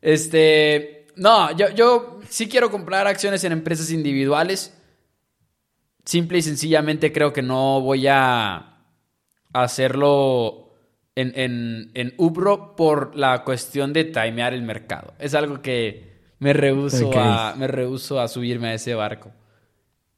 este, 0.00 1.06
no, 1.16 1.54
yo, 1.56 1.70
yo 1.70 2.20
sí 2.28 2.48
quiero 2.48 2.70
comprar 2.70 3.06
acciones 3.06 3.44
en 3.44 3.52
empresas 3.52 3.90
individuales 3.90 4.72
simple 6.06 6.38
y 6.38 6.42
sencillamente 6.42 7.12
creo 7.12 7.32
que 7.32 7.42
no 7.42 7.80
voy 7.80 8.06
a 8.06 8.78
hacerlo 9.52 10.70
en, 11.16 11.32
en, 11.34 11.90
en 11.94 12.14
Ubro 12.16 12.76
por 12.76 13.16
la 13.16 13.42
cuestión 13.42 13.92
de 13.92 14.04
timear 14.04 14.54
el 14.54 14.62
mercado. 14.62 15.14
Es 15.18 15.34
algo 15.34 15.60
que 15.60 16.16
me 16.38 16.52
rehuso, 16.52 17.10
a, 17.18 17.54
me 17.56 17.66
rehuso 17.66 18.20
a 18.20 18.28
subirme 18.28 18.68
a 18.68 18.74
ese 18.74 18.94
barco. 18.94 19.32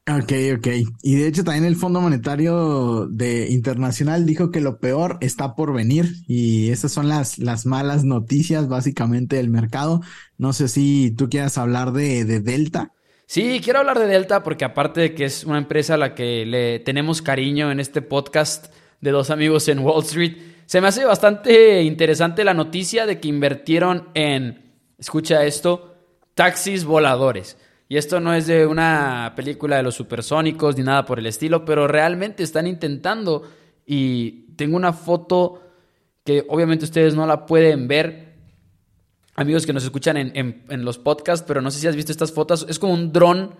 Ok, 0.08 0.32
ok. 0.56 0.66
Y 1.02 1.16
de 1.16 1.28
hecho 1.28 1.44
también 1.44 1.66
el 1.66 1.76
Fondo 1.76 2.00
Monetario 2.00 3.06
de 3.10 3.50
Internacional 3.50 4.24
dijo 4.24 4.50
que 4.50 4.62
lo 4.62 4.78
peor 4.78 5.18
está 5.20 5.54
por 5.54 5.74
venir 5.74 6.06
y 6.26 6.70
esas 6.70 6.92
son 6.92 7.08
las, 7.10 7.38
las 7.38 7.66
malas 7.66 8.04
noticias 8.04 8.68
básicamente 8.68 9.36
del 9.36 9.50
mercado. 9.50 10.00
No 10.38 10.54
sé 10.54 10.68
si 10.68 11.10
tú 11.10 11.28
quieras 11.28 11.58
hablar 11.58 11.92
de, 11.92 12.24
de 12.24 12.40
Delta. 12.40 12.92
Sí, 13.26 13.60
quiero 13.62 13.80
hablar 13.80 13.98
de 13.98 14.06
Delta 14.06 14.42
porque 14.42 14.64
aparte 14.64 15.02
de 15.02 15.14
que 15.14 15.26
es 15.26 15.44
una 15.44 15.58
empresa 15.58 15.94
a 15.94 15.98
la 15.98 16.14
que 16.14 16.46
le 16.46 16.78
tenemos 16.78 17.20
cariño 17.20 17.70
en 17.70 17.78
este 17.78 18.00
podcast 18.00 18.72
de 19.02 19.10
dos 19.10 19.28
amigos 19.28 19.68
en 19.68 19.80
Wall 19.80 20.02
Street, 20.04 20.38
se 20.64 20.80
me 20.80 20.88
hace 20.88 21.04
bastante 21.04 21.82
interesante 21.82 22.44
la 22.44 22.54
noticia 22.54 23.04
de 23.04 23.20
que 23.20 23.28
invirtieron 23.28 24.08
en, 24.14 24.72
escucha 24.98 25.44
esto, 25.44 25.96
taxis 26.34 26.86
voladores. 26.86 27.58
Y 27.88 27.96
esto 27.96 28.20
no 28.20 28.34
es 28.34 28.46
de 28.46 28.66
una 28.66 29.32
película 29.34 29.78
de 29.78 29.82
los 29.82 29.94
supersónicos 29.94 30.76
ni 30.76 30.82
nada 30.82 31.06
por 31.06 31.18
el 31.18 31.26
estilo, 31.26 31.64
pero 31.64 31.88
realmente 31.88 32.42
están 32.42 32.66
intentando. 32.66 33.48
Y 33.86 34.54
tengo 34.56 34.76
una 34.76 34.92
foto 34.92 35.62
que 36.22 36.44
obviamente 36.48 36.84
ustedes 36.84 37.14
no 37.14 37.26
la 37.26 37.46
pueden 37.46 37.88
ver. 37.88 38.36
Amigos 39.34 39.64
que 39.64 39.72
nos 39.72 39.84
escuchan 39.84 40.18
en, 40.18 40.84
los 40.84 40.98
podcasts, 40.98 41.44
pero 41.48 41.62
no 41.62 41.70
sé 41.70 41.80
si 41.80 41.86
has 41.86 41.96
visto 41.96 42.12
estas 42.12 42.32
fotos. 42.32 42.66
Es 42.68 42.78
como 42.78 42.92
un 42.92 43.10
dron, 43.10 43.54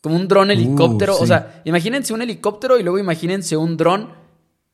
como 0.00 0.16
un 0.16 0.28
dron 0.28 0.48
uh, 0.48 0.52
helicóptero. 0.52 1.18
O 1.18 1.26
sea, 1.26 1.60
imagínense 1.64 2.14
un 2.14 2.22
helicóptero 2.22 2.78
y 2.78 2.82
luego 2.82 2.98
imagínense 2.98 3.58
un 3.58 3.76
dron. 3.76 4.14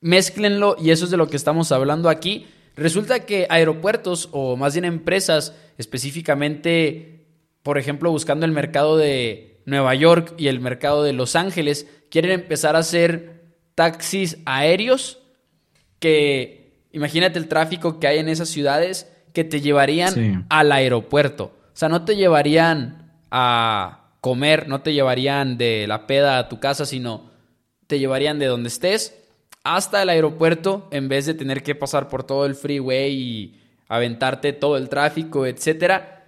Mézclenlo 0.00 0.76
y 0.79 0.90
eso 0.90 1.07
es 1.07 1.11
de 1.11 1.17
lo 1.17 1.29
que 1.29 1.37
estamos 1.37 1.73
hablando 1.73 2.09
aquí. 2.09 2.47
Resulta 2.76 3.26
que 3.26 3.49
aeropuertos 3.50 4.29
o 4.31 4.57
más 4.57 4.75
bien 4.75 4.85
empresas 4.85 5.57
específicamente 5.79 7.20
por 7.62 7.79
ejemplo, 7.79 8.11
buscando 8.11 8.47
el 8.47 8.52
mercado 8.52 8.97
de 8.97 9.61
Nueva 9.67 9.95
York 9.95 10.35
y 10.38 10.49
el 10.49 10.61
mercado 10.61 11.02
de 11.02 11.12
Los 11.12 11.37
Ángeles, 11.37 11.87
quieren 12.11 12.33
empezar 12.33 12.76
a 12.76 12.81
hacer 12.81 13.43
taxis 13.75 14.38
aéreos 14.47 15.19
que, 15.99 16.87
imagínate 16.93 17.38
el 17.38 17.49
tráfico 17.49 18.00
que 18.00 18.07
hay 18.07 18.19
en 18.19 18.29
esas 18.29 18.49
ciudades, 18.49 19.11
que 19.35 19.45
te 19.45 19.61
llevarían 19.61 20.47
al 20.49 20.73
aeropuerto. 20.73 21.52
O 21.73 21.76
sea, 21.76 21.88
no 21.88 22.05
te 22.05 22.17
llevarían 22.17 23.12
a 23.31 24.14
comer, 24.21 24.67
no 24.69 24.81
te 24.81 24.93
llevarían 24.93 25.57
de 25.57 25.87
la 25.87 26.07
peda 26.07 26.38
a 26.38 26.49
tu 26.49 26.59
casa, 26.59 26.85
sino 26.85 27.31
te 27.87 27.99
llevarían 27.99 28.38
de 28.38 28.47
donde 28.47 28.69
estés 28.69 29.17
hasta 29.62 30.02
el 30.02 30.09
aeropuerto 30.09 30.88
en 30.90 31.09
vez 31.09 31.26
de 31.26 31.35
tener 31.35 31.62
que 31.62 31.75
pasar 31.75 32.09
por 32.09 32.25
todo 32.25 32.47
el 32.47 32.55
freeway 32.55 33.12
y 33.12 33.61
aventarte 33.88 34.52
todo 34.52 34.76
el 34.76 34.88
tráfico, 34.88 35.47
etcétera 35.47 36.20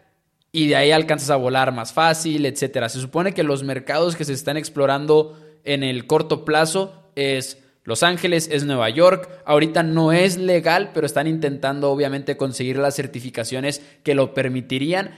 y 0.53 0.69
de 0.69 0.77
ahí 0.77 0.91
alcanzas 0.91 1.31
a 1.31 1.37
volar 1.37 1.73
más 1.73 1.95
fácil, 1.95 2.45
etcétera. 2.45 2.91
Se 2.91 3.01
supone 3.01 3.33
que 3.33 3.43
los 3.43 3.65
mercados 3.65 4.17
que 4.17 4.27
se 4.27 4.35
están 4.35 4.59
explorando 4.59 5.41
en 5.65 5.83
el 5.83 6.07
corto 6.07 6.45
plazo 6.45 7.11
es 7.17 7.59
Los 7.85 8.03
Ángeles, 8.03 8.51
es 8.53 8.65
Nueva 8.65 8.91
York. 8.91 9.31
Ahorita 9.47 9.83
no 9.83 10.13
es 10.13 10.37
legal, 10.37 10.91
pero 10.93 11.07
están 11.07 11.27
intentando 11.27 11.91
obviamente 11.91 12.37
conseguir 12.37 12.77
las 12.77 12.95
certificaciones 12.95 13.83
que 14.03 14.15
lo 14.15 14.35
permitirían. 14.35 15.13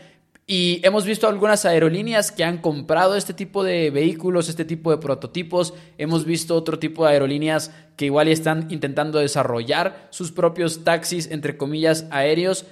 Y 0.47 0.81
hemos 0.85 1.05
visto 1.05 1.27
algunas 1.27 1.65
aerolíneas 1.65 2.31
que 2.31 2.45
han 2.45 2.59
comprado 2.59 3.17
este 3.17 3.33
tipo 3.33 3.65
de 3.65 3.91
vehículos, 3.91 4.49
este 4.49 4.65
tipo 4.65 4.93
de 4.93 4.99
prototipos. 4.99 5.75
Hemos 5.99 6.27
visto 6.27 6.55
otro 6.55 6.79
tipo 6.79 7.05
de 7.05 7.13
aerolíneas 7.13 7.73
que 7.97 8.05
igual 8.05 8.29
están 8.29 8.69
intentando 8.71 9.19
desarrollar 9.19 10.07
sus 10.11 10.31
propios 10.31 10.85
taxis, 10.85 11.29
entre 11.31 11.57
comillas, 11.57 12.07
aéreos. 12.11 12.67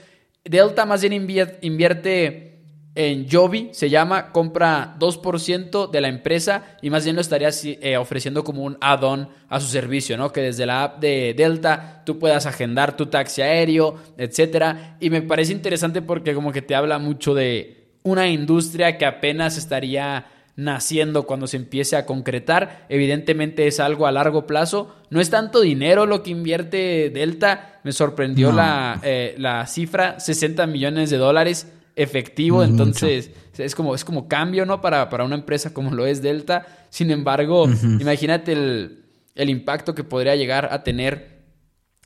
Delta 0.45 0.85
más 0.87 1.01
bien 1.01 1.15
invierte 1.63 2.52
en 2.95 3.27
Joby, 3.31 3.71
se 3.73 3.89
llama, 3.89 4.33
compra 4.33 4.97
2% 4.99 5.91
de 5.91 6.01
la 6.03 6.09
empresa 6.09 6.77
y 6.83 6.91
más 6.91 7.05
bien 7.05 7.17
lo 7.17 7.23
estaría 7.23 7.49
eh, 7.65 7.97
ofreciendo 7.97 8.45
como 8.45 8.65
un 8.65 8.77
add-on 8.83 9.31
a 9.49 9.61
su 9.61 9.69
servicio, 9.69 10.19
¿no? 10.19 10.31
Que 10.31 10.43
desde 10.43 10.67
la 10.67 10.85
app 10.85 11.01
de 11.01 11.33
Delta 11.35 12.03
tú 12.05 12.19
puedas 12.19 12.45
agendar 12.45 12.95
tu 12.95 13.07
taxi 13.07 13.41
aéreo, 13.41 13.97
etcétera. 14.19 14.99
Y 15.01 15.09
me 15.09 15.23
parece 15.23 15.53
interesante 15.53 16.03
porque 16.03 16.35
como 16.35 16.53
que 16.53 16.61
te 16.61 16.75
habla 16.75 16.99
mucho 16.99 17.35
de 17.35 17.95
una 18.03 18.29
industria 18.29 18.99
que 18.99 19.07
apenas 19.07 19.57
estaría 19.57 20.27
naciendo 20.57 21.23
cuando 21.23 21.47
se 21.47 21.57
empiece 21.57 21.97
a 21.97 22.05
concretar. 22.05 22.85
Evidentemente 22.91 23.67
es 23.67 23.81
algo 23.81 24.07
a 24.07 24.13
largo 24.13 24.47
plazo. 24.47 24.95
No 25.09 25.23
es 25.23 25.31
tanto 25.31 25.63
dinero 25.63 26.05
lo 26.05 26.23
que 26.23 26.31
invierte 26.31 27.09
Delta. 27.09 27.81
Me 27.85 27.93
sorprendió 27.93 28.53
la, 28.53 29.01
eh, 29.03 29.35
la 29.39 29.67
cifra, 29.67 30.21
60 30.21 30.67
millones 30.67 31.09
de 31.09 31.17
dólares 31.17 31.73
efectivo, 31.97 32.63
entonces 32.63 33.31
es 33.59 33.75
como, 33.75 33.95
es 33.95 34.05
como 34.05 34.29
cambio, 34.29 34.67
¿no? 34.67 34.81
Para, 34.81 35.11
para, 35.11 35.25
una 35.25 35.35
empresa 35.35 35.73
como 35.73 35.91
lo 35.93 36.07
es 36.07 36.23
Delta. 36.23 36.87
Sin 36.91 37.11
embargo, 37.11 37.69
imagínate 38.01 38.53
el, 38.53 39.05
el, 39.35 39.51
impacto 39.51 39.95
que 39.95 40.05
podría 40.05 40.37
llegar 40.37 40.69
a 40.73 40.83
tener 40.83 41.43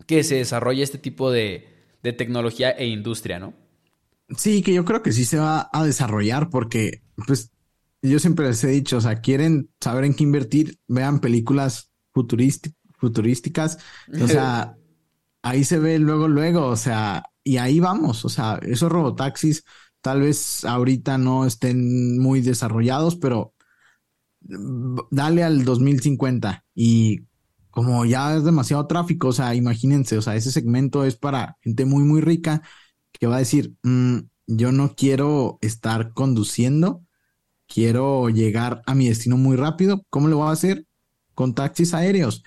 que 0.07 0.25
se 0.25 0.37
desarrolle 0.37 0.83
este 0.83 0.99
tipo 0.99 1.31
de, 1.31 1.69
de, 2.03 2.13
tecnología 2.13 2.71
e 2.71 2.87
industria, 2.87 3.39
¿no? 3.39 3.55
Sí, 4.37 4.63
que 4.63 4.75
yo 4.75 4.85
creo 4.85 5.03
que 5.03 5.13
sí 5.13 5.25
se 5.25 5.39
va 5.39 5.71
a 5.73 5.85
desarrollar 5.85 6.51
porque, 6.51 7.03
pues, 7.27 7.53
yo 8.03 8.19
siempre 8.19 8.47
les 8.47 8.63
he 8.65 8.69
dicho, 8.69 8.97
o 8.97 9.01
sea, 9.01 9.21
quieren 9.21 9.71
saber 9.81 10.05
en 10.05 10.15
qué 10.15 10.25
invertir, 10.25 10.79
vean 10.89 11.21
películas 11.21 11.91
futurísticas, 12.13 13.79
o 14.21 14.27
sea, 14.27 14.77
ahí 15.43 15.65
se 15.65 15.79
ve 15.79 15.99
luego, 15.99 16.29
luego, 16.29 16.67
o 16.67 16.77
sea, 16.77 17.25
y 17.47 17.59
ahí 17.59 17.79
vamos, 17.79 18.25
o 18.25 18.29
sea, 18.29 18.59
esos 18.63 18.91
robotaxis 18.91 19.65
tal 20.01 20.23
vez 20.23 20.65
ahorita 20.65 21.17
no 21.17 21.47
estén 21.47 22.19
muy 22.19 22.41
desarrollados, 22.41 23.15
pero 23.17 23.55
dale 24.41 25.45
al 25.45 25.65
2050 25.65 26.65
y 26.75 27.21
como 27.71 28.05
ya 28.05 28.37
es 28.37 28.45
demasiado 28.45 28.87
tráfico, 28.89 29.29
o 29.29 29.33
sea, 29.33 29.55
imagínense, 29.55 30.19
o 30.19 30.23
sea, 30.23 30.35
ese 30.35 30.51
segmento 30.51 31.05
es 31.05 31.17
para 31.17 31.57
gente 31.61 31.85
muy, 31.85 32.03
muy 32.03 32.21
rica 32.21 32.63
que 33.13 33.29
va 33.29 33.37
a 33.37 33.41
decir, 33.41 33.75
mm, 33.85 34.19
yo 34.49 34.73
no 34.73 34.95
quiero 34.97 35.59
estar 35.61 36.15
conduciendo, 36.15 37.05
quiero 37.69 38.31
llegar 38.31 38.83
a 38.87 38.95
mi 38.97 39.09
destino 39.09 39.37
muy 39.37 39.57
rápido, 39.57 40.05
¿cómo 40.11 40.29
lo 40.29 40.39
voy 40.39 40.49
a 40.49 40.53
hacer? 40.53 40.87
Con 41.35 41.55
taxis 41.55 41.95
aéreos. 41.95 42.43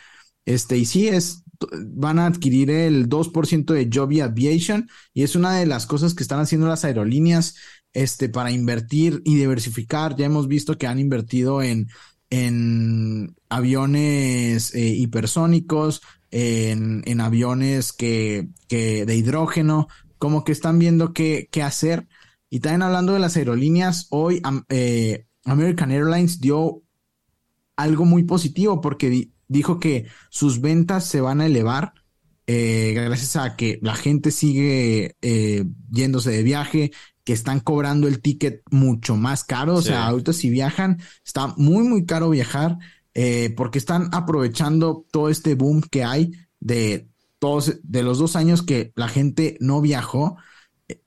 Este, 0.45 0.77
y 0.77 0.85
sí, 0.85 1.07
es 1.07 1.43
van 1.87 2.19
a 2.19 2.25
adquirir 2.25 2.69
el 2.69 3.09
2% 3.09 3.73
de 3.73 3.89
Joby 3.93 4.21
Aviation 4.21 4.89
y 5.13 5.23
es 5.23 5.35
una 5.35 5.57
de 5.57 5.65
las 5.65 5.85
cosas 5.85 6.13
que 6.13 6.23
están 6.23 6.39
haciendo 6.39 6.67
las 6.67 6.85
aerolíneas 6.85 7.55
este, 7.93 8.29
para 8.29 8.51
invertir 8.51 9.21
y 9.25 9.35
diversificar. 9.35 10.15
Ya 10.15 10.25
hemos 10.25 10.47
visto 10.47 10.77
que 10.77 10.87
han 10.87 10.99
invertido 10.99 11.61
en, 11.61 11.87
en 12.29 13.35
aviones 13.49 14.73
eh, 14.75 14.87
hipersónicos, 14.87 16.01
en, 16.31 17.03
en 17.05 17.21
aviones 17.21 17.91
que, 17.93 18.49
que, 18.67 19.05
de 19.05 19.15
hidrógeno, 19.15 19.87
como 20.17 20.43
que 20.43 20.51
están 20.51 20.79
viendo 20.79 21.13
qué, 21.13 21.49
qué 21.51 21.63
hacer. 21.63 22.07
Y 22.49 22.59
también 22.59 22.83
hablando 22.83 23.13
de 23.13 23.19
las 23.19 23.37
aerolíneas, 23.37 24.07
hoy 24.09 24.41
eh, 24.69 25.25
American 25.45 25.91
Airlines 25.91 26.39
dio 26.39 26.83
algo 27.75 28.05
muy 28.05 28.23
positivo 28.23 28.81
porque 28.81 29.31
dijo 29.49 29.79
que 29.79 30.05
sus 30.29 30.61
ventas 30.61 31.05
se 31.05 31.19
van 31.19 31.41
a 31.41 31.47
elevar 31.47 31.93
eh, 32.51 32.93
gracias 32.95 33.35
a 33.35 33.55
que 33.55 33.77
la 33.83 33.93
gente 33.93 34.31
sigue 34.31 35.15
eh, 35.21 35.65
yéndose 35.91 36.31
de 36.31 36.41
viaje, 36.41 36.91
que 37.23 37.31
están 37.33 37.59
cobrando 37.59 38.07
el 38.07 38.21
ticket 38.23 38.63
mucho 38.71 39.15
más 39.15 39.43
caro. 39.43 39.75
O 39.75 39.83
sea, 39.83 40.07
ahorita 40.07 40.33
si 40.33 40.49
viajan, 40.49 40.99
está 41.23 41.53
muy, 41.57 41.83
muy 41.83 42.07
caro 42.07 42.31
viajar 42.31 42.79
eh, 43.13 43.53
porque 43.55 43.77
están 43.77 44.09
aprovechando 44.13 45.05
todo 45.11 45.29
este 45.29 45.53
boom 45.53 45.81
que 45.81 46.03
hay 46.03 46.31
de 46.59 47.07
todos, 47.37 47.81
de 47.83 48.01
los 48.01 48.17
dos 48.17 48.35
años 48.35 48.63
que 48.63 48.93
la 48.95 49.09
gente 49.09 49.55
no 49.59 49.79
viajó. 49.79 50.37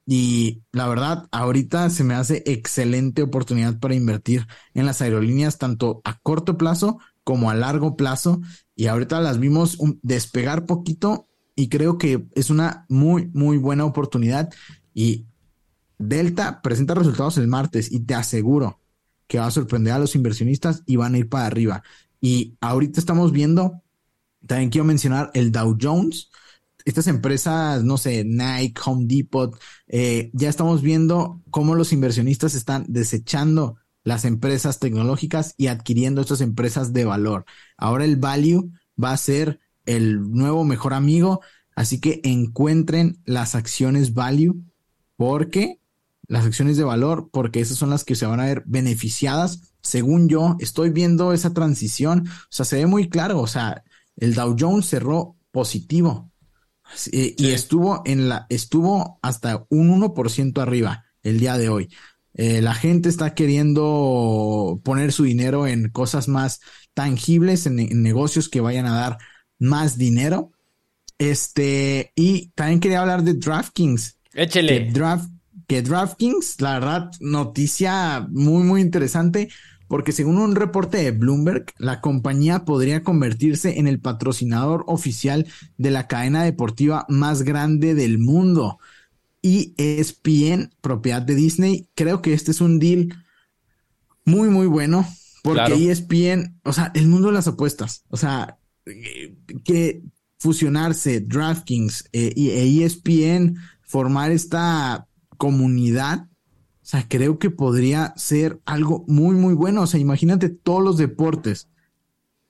Y 0.06 0.62
la 0.70 0.86
verdad, 0.86 1.26
ahorita 1.32 1.90
se 1.90 2.04
me 2.04 2.14
hace 2.14 2.44
excelente 2.46 3.20
oportunidad 3.20 3.80
para 3.80 3.96
invertir 3.96 4.46
en 4.74 4.86
las 4.86 5.02
aerolíneas, 5.02 5.58
tanto 5.58 6.02
a 6.04 6.20
corto 6.20 6.56
plazo 6.56 7.00
como 7.24 7.50
a 7.50 7.54
largo 7.54 7.96
plazo 7.96 8.40
y 8.74 8.86
ahorita 8.86 9.20
las 9.20 9.38
vimos 9.38 9.78
despegar 10.02 10.66
poquito 10.66 11.28
y 11.54 11.68
creo 11.68 11.98
que 11.98 12.26
es 12.34 12.50
una 12.50 12.86
muy, 12.88 13.30
muy 13.32 13.58
buena 13.58 13.84
oportunidad 13.84 14.50
y 14.94 15.26
Delta 15.98 16.62
presenta 16.62 16.94
resultados 16.94 17.38
el 17.38 17.46
martes 17.46 17.92
y 17.92 18.00
te 18.00 18.14
aseguro 18.14 18.80
que 19.26 19.38
va 19.38 19.46
a 19.46 19.50
sorprender 19.50 19.92
a 19.92 19.98
los 19.98 20.14
inversionistas 20.14 20.82
y 20.86 20.96
van 20.96 21.14
a 21.14 21.18
ir 21.18 21.28
para 21.28 21.46
arriba. 21.46 21.82
Y 22.20 22.56
ahorita 22.60 23.00
estamos 23.00 23.32
viendo, 23.32 23.82
también 24.46 24.70
quiero 24.70 24.84
mencionar 24.84 25.30
el 25.34 25.52
Dow 25.52 25.76
Jones, 25.80 26.30
estas 26.84 27.06
empresas, 27.06 27.84
no 27.84 27.96
sé, 27.96 28.24
Nike, 28.24 28.80
Home 28.84 29.06
Depot, 29.06 29.58
eh, 29.86 30.30
ya 30.32 30.48
estamos 30.48 30.82
viendo 30.82 31.40
cómo 31.50 31.74
los 31.74 31.92
inversionistas 31.92 32.54
están 32.54 32.84
desechando 32.88 33.76
las 34.04 34.24
empresas 34.24 34.78
tecnológicas 34.78 35.54
y 35.56 35.68
adquiriendo 35.68 36.20
estas 36.20 36.40
empresas 36.40 36.92
de 36.92 37.04
valor. 37.04 37.44
Ahora 37.76 38.04
el 38.04 38.16
value 38.16 38.70
va 39.02 39.12
a 39.12 39.16
ser 39.16 39.60
el 39.86 40.30
nuevo 40.30 40.64
mejor 40.64 40.94
amigo 40.94 41.40
Así 41.74 42.00
que 42.00 42.20
encuentren 42.24 43.20
las 43.24 43.54
acciones 43.54 44.14
value 44.14 44.62
porque 45.16 45.80
las 46.28 46.46
acciones 46.46 46.76
de 46.76 46.84
valor, 46.84 47.28
porque 47.32 47.60
esas 47.60 47.76
son 47.76 47.90
las 47.90 48.04
que 48.04 48.14
se 48.14 48.26
van 48.26 48.40
a 48.40 48.46
ver 48.46 48.62
beneficiadas. 48.66 49.74
Según 49.82 50.28
yo, 50.28 50.56
estoy 50.60 50.90
viendo 50.90 51.32
esa 51.32 51.52
transición. 51.52 52.26
O 52.28 52.46
sea, 52.48 52.64
se 52.64 52.76
ve 52.76 52.86
muy 52.86 53.08
claro. 53.08 53.40
O 53.40 53.46
sea, 53.46 53.82
el 54.16 54.34
Dow 54.34 54.56
Jones 54.58 54.88
cerró 54.88 55.36
positivo 55.50 56.30
y 57.10 57.50
estuvo 57.50 58.02
en 58.04 58.28
la, 58.28 58.46
estuvo 58.50 59.18
hasta 59.22 59.66
un 59.70 60.00
1% 60.00 60.60
arriba 60.60 61.04
el 61.22 61.40
día 61.40 61.56
de 61.56 61.68
hoy. 61.68 61.88
Eh, 62.34 62.62
la 62.62 62.74
gente 62.74 63.08
está 63.08 63.34
queriendo 63.34 64.80
poner 64.84 65.12
su 65.12 65.24
dinero 65.24 65.66
en 65.66 65.90
cosas 65.90 66.28
más 66.28 66.60
tangibles, 66.94 67.66
en, 67.66 68.02
negocios 68.02 68.48
que 68.48 68.60
vayan 68.60 68.86
a 68.86 68.94
dar 68.94 69.18
más 69.58 69.98
dinero. 69.98 70.52
Este, 71.18 72.12
y 72.16 72.48
también 72.50 72.80
quería 72.80 73.00
hablar 73.00 73.22
de 73.22 73.34
DraftKings. 73.34 74.18
Échele. 74.34 74.86
Que, 74.86 74.92
Draft, 74.92 75.28
que 75.66 75.82
DraftKings, 75.82 76.60
la 76.60 76.74
verdad, 76.74 77.10
noticia 77.20 78.26
muy, 78.30 78.62
muy 78.62 78.80
interesante, 78.80 79.48
porque 79.88 80.12
según 80.12 80.38
un 80.38 80.56
reporte 80.56 80.98
de 80.98 81.10
Bloomberg, 81.10 81.66
la 81.76 82.00
compañía 82.00 82.64
podría 82.64 83.02
convertirse 83.02 83.78
en 83.78 83.86
el 83.86 84.00
patrocinador 84.00 84.84
oficial 84.86 85.46
de 85.76 85.90
la 85.90 86.08
cadena 86.08 86.44
deportiva 86.44 87.04
más 87.08 87.42
grande 87.42 87.94
del 87.94 88.18
mundo. 88.18 88.78
ESPN, 89.42 90.74
propiedad 90.80 91.22
de 91.22 91.34
Disney. 91.34 91.88
Creo 91.94 92.22
que 92.22 92.32
este 92.32 92.50
es 92.50 92.60
un 92.60 92.78
deal 92.78 93.08
muy, 94.24 94.48
muy 94.48 94.66
bueno. 94.66 95.06
Porque 95.42 95.90
ESPN, 95.90 96.60
o 96.62 96.72
sea, 96.72 96.92
el 96.94 97.08
mundo 97.08 97.28
de 97.28 97.34
las 97.34 97.48
apuestas, 97.48 98.04
o 98.08 98.16
sea, 98.16 98.58
que 99.64 100.04
fusionarse 100.38 101.20
DraftKings 101.20 102.08
eh, 102.12 102.32
y 102.36 102.82
ESPN, 102.82 103.56
formar 103.82 104.30
esta 104.30 105.08
comunidad, 105.38 106.28
o 106.82 106.84
sea, 106.84 107.08
creo 107.08 107.40
que 107.40 107.50
podría 107.50 108.12
ser 108.16 108.60
algo 108.64 109.04
muy, 109.08 109.34
muy 109.34 109.54
bueno. 109.54 109.82
O 109.82 109.86
sea, 109.86 109.98
imagínate 109.98 110.48
todos 110.48 110.82
los 110.82 110.96
deportes 110.96 111.68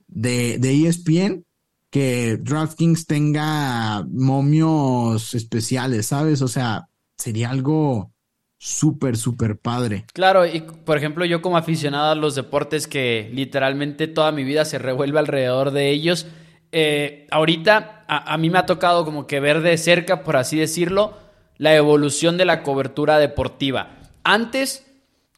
de, 0.07 0.59
de 0.59 0.87
ESPN 0.87 1.45
que 1.93 2.37
DraftKings 2.41 3.05
tenga 3.05 4.03
momios 4.09 5.35
especiales, 5.35 6.07
¿sabes? 6.07 6.41
O 6.41 6.47
sea, 6.47 6.87
sería 7.15 7.51
algo 7.51 8.11
súper, 8.57 9.15
súper 9.15 9.59
padre. 9.59 10.05
Claro, 10.11 10.43
y 10.47 10.61
por 10.61 10.97
ejemplo, 10.97 11.23
yo 11.23 11.43
como 11.43 11.55
aficionado 11.55 12.09
a 12.09 12.15
los 12.15 12.33
deportes 12.33 12.87
que 12.87 13.29
literalmente 13.31 14.07
toda 14.07 14.31
mi 14.31 14.43
vida 14.43 14.65
se 14.65 14.79
revuelve 14.79 15.19
alrededor 15.19 15.69
de 15.69 15.91
ellos, 15.91 16.25
eh, 16.71 17.27
ahorita 17.29 18.05
a, 18.07 18.37
mí 18.39 18.49
me 18.49 18.57
ha 18.57 18.65
tocado 18.65 19.05
como 19.05 19.27
que 19.27 19.39
ver 19.39 19.61
de 19.61 19.77
cerca, 19.77 20.23
por 20.23 20.35
así 20.35 20.57
decirlo, 20.57 21.15
la 21.59 21.75
evolución 21.75 22.37
de 22.37 22.45
la 22.45 22.63
cobertura 22.63 23.19
deportiva. 23.19 23.99
Antes, 24.23 24.83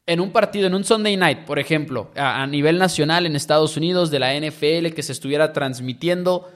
en 0.07 0.19
un 0.19 0.31
partido, 0.31 0.67
en 0.67 0.75
un 0.75 0.83
Sunday 0.83 1.17
night, 1.17 1.45
por 1.45 1.57
ejemplo, 1.57 2.11
a, 2.15 2.45
nivel 2.45 2.77
nacional 2.77 3.25
en 3.25 3.35
Estados 3.35 3.75
Unidos, 3.75 4.11
de 4.11 4.19
la 4.19 4.33
NFL 4.39 4.93
que 4.93 5.03
se 5.03 5.11
estuviera 5.11 5.51
transmitiendo, 5.51 6.47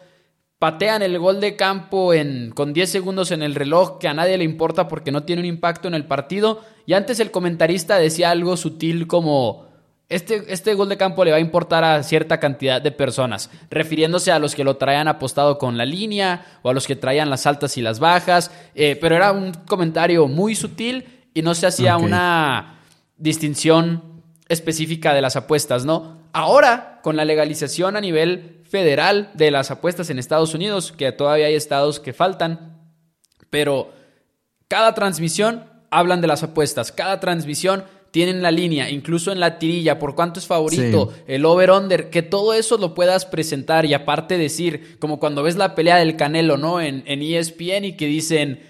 patean 0.59 1.01
el 1.01 1.17
gol 1.17 1.39
de 1.39 1.55
campo 1.55 2.13
en, 2.13 2.51
con 2.51 2.73
10 2.73 2.89
segundos 2.89 3.31
en 3.31 3.41
el 3.41 3.55
reloj 3.55 3.97
que 3.97 4.07
a 4.07 4.13
nadie 4.13 4.37
le 4.37 4.43
importa 4.43 4.87
porque 4.87 5.11
no 5.11 5.23
tiene 5.23 5.41
un 5.41 5.47
impacto 5.47 5.87
en 5.87 5.95
el 5.95 6.05
partido. 6.05 6.61
Y 6.85 6.93
antes 6.93 7.19
el 7.19 7.31
comentarista 7.31 7.97
decía 7.97 8.29
algo 8.29 8.55
sutil 8.55 9.07
como, 9.07 9.65
este, 10.09 10.43
este 10.53 10.75
gol 10.75 10.89
de 10.89 10.97
campo 10.97 11.25
le 11.25 11.31
va 11.31 11.37
a 11.37 11.41
importar 11.41 11.83
a 11.83 12.03
cierta 12.03 12.39
cantidad 12.39 12.79
de 12.79 12.91
personas, 12.91 13.49
refiriéndose 13.71 14.31
a 14.31 14.37
los 14.37 14.53
que 14.53 14.63
lo 14.63 14.77
traían 14.77 15.07
apostado 15.07 15.57
con 15.57 15.75
la 15.75 15.85
línea 15.85 16.45
o 16.61 16.69
a 16.69 16.73
los 16.73 16.85
que 16.85 16.95
traían 16.95 17.31
las 17.31 17.47
altas 17.47 17.77
y 17.77 17.81
las 17.81 17.99
bajas. 17.99 18.51
Eh, 18.75 18.95
pero 19.01 19.15
era 19.15 19.31
un 19.31 19.53
comentario 19.53 20.27
muy 20.27 20.53
sutil 20.53 21.05
y 21.33 21.41
no 21.41 21.55
se 21.55 21.65
hacía 21.65 21.97
una 21.97 22.78
distinción 23.19 24.23
específica 24.47 25.13
de 25.13 25.21
las 25.21 25.35
apuestas, 25.35 25.85
¿no? 25.85 26.17
Ahora, 26.33 26.99
con 27.03 27.15
la 27.15 27.25
legalización 27.25 27.95
a 27.95 28.01
nivel 28.01 28.61
federal 28.67 29.31
de 29.33 29.51
las 29.51 29.71
apuestas 29.71 30.09
en 30.09 30.19
Estados 30.19 30.53
Unidos, 30.53 30.91
que 30.91 31.11
todavía 31.11 31.47
hay 31.47 31.55
estados 31.55 31.99
que 31.99 32.13
faltan, 32.13 32.79
pero 33.49 33.91
cada 34.67 34.93
transmisión 34.93 35.65
hablan 35.91 36.21
de 36.21 36.27
las 36.27 36.43
apuestas, 36.43 36.91
cada 36.91 37.19
transmisión 37.19 37.83
tienen 38.11 38.41
la 38.41 38.51
línea, 38.51 38.89
incluso 38.89 39.31
en 39.31 39.39
la 39.39 39.59
tirilla, 39.59 39.99
por 39.99 40.15
cuánto 40.15 40.39
es 40.39 40.47
favorito, 40.47 41.13
el 41.27 41.45
over-under, 41.45 42.09
que 42.09 42.23
todo 42.23 42.53
eso 42.53 42.77
lo 42.77 42.95
puedas 42.95 43.25
presentar 43.25 43.85
y 43.85 43.93
aparte 43.93 44.37
decir, 44.37 44.97
como 44.99 45.19
cuando 45.19 45.43
ves 45.43 45.57
la 45.57 45.75
pelea 45.75 45.97
del 45.97 46.15
Canelo, 46.15 46.57
¿no? 46.57 46.81
En, 46.81 47.03
en 47.05 47.21
ESPN 47.21 47.85
y 47.85 47.97
que 47.97 48.07
dicen, 48.07 48.63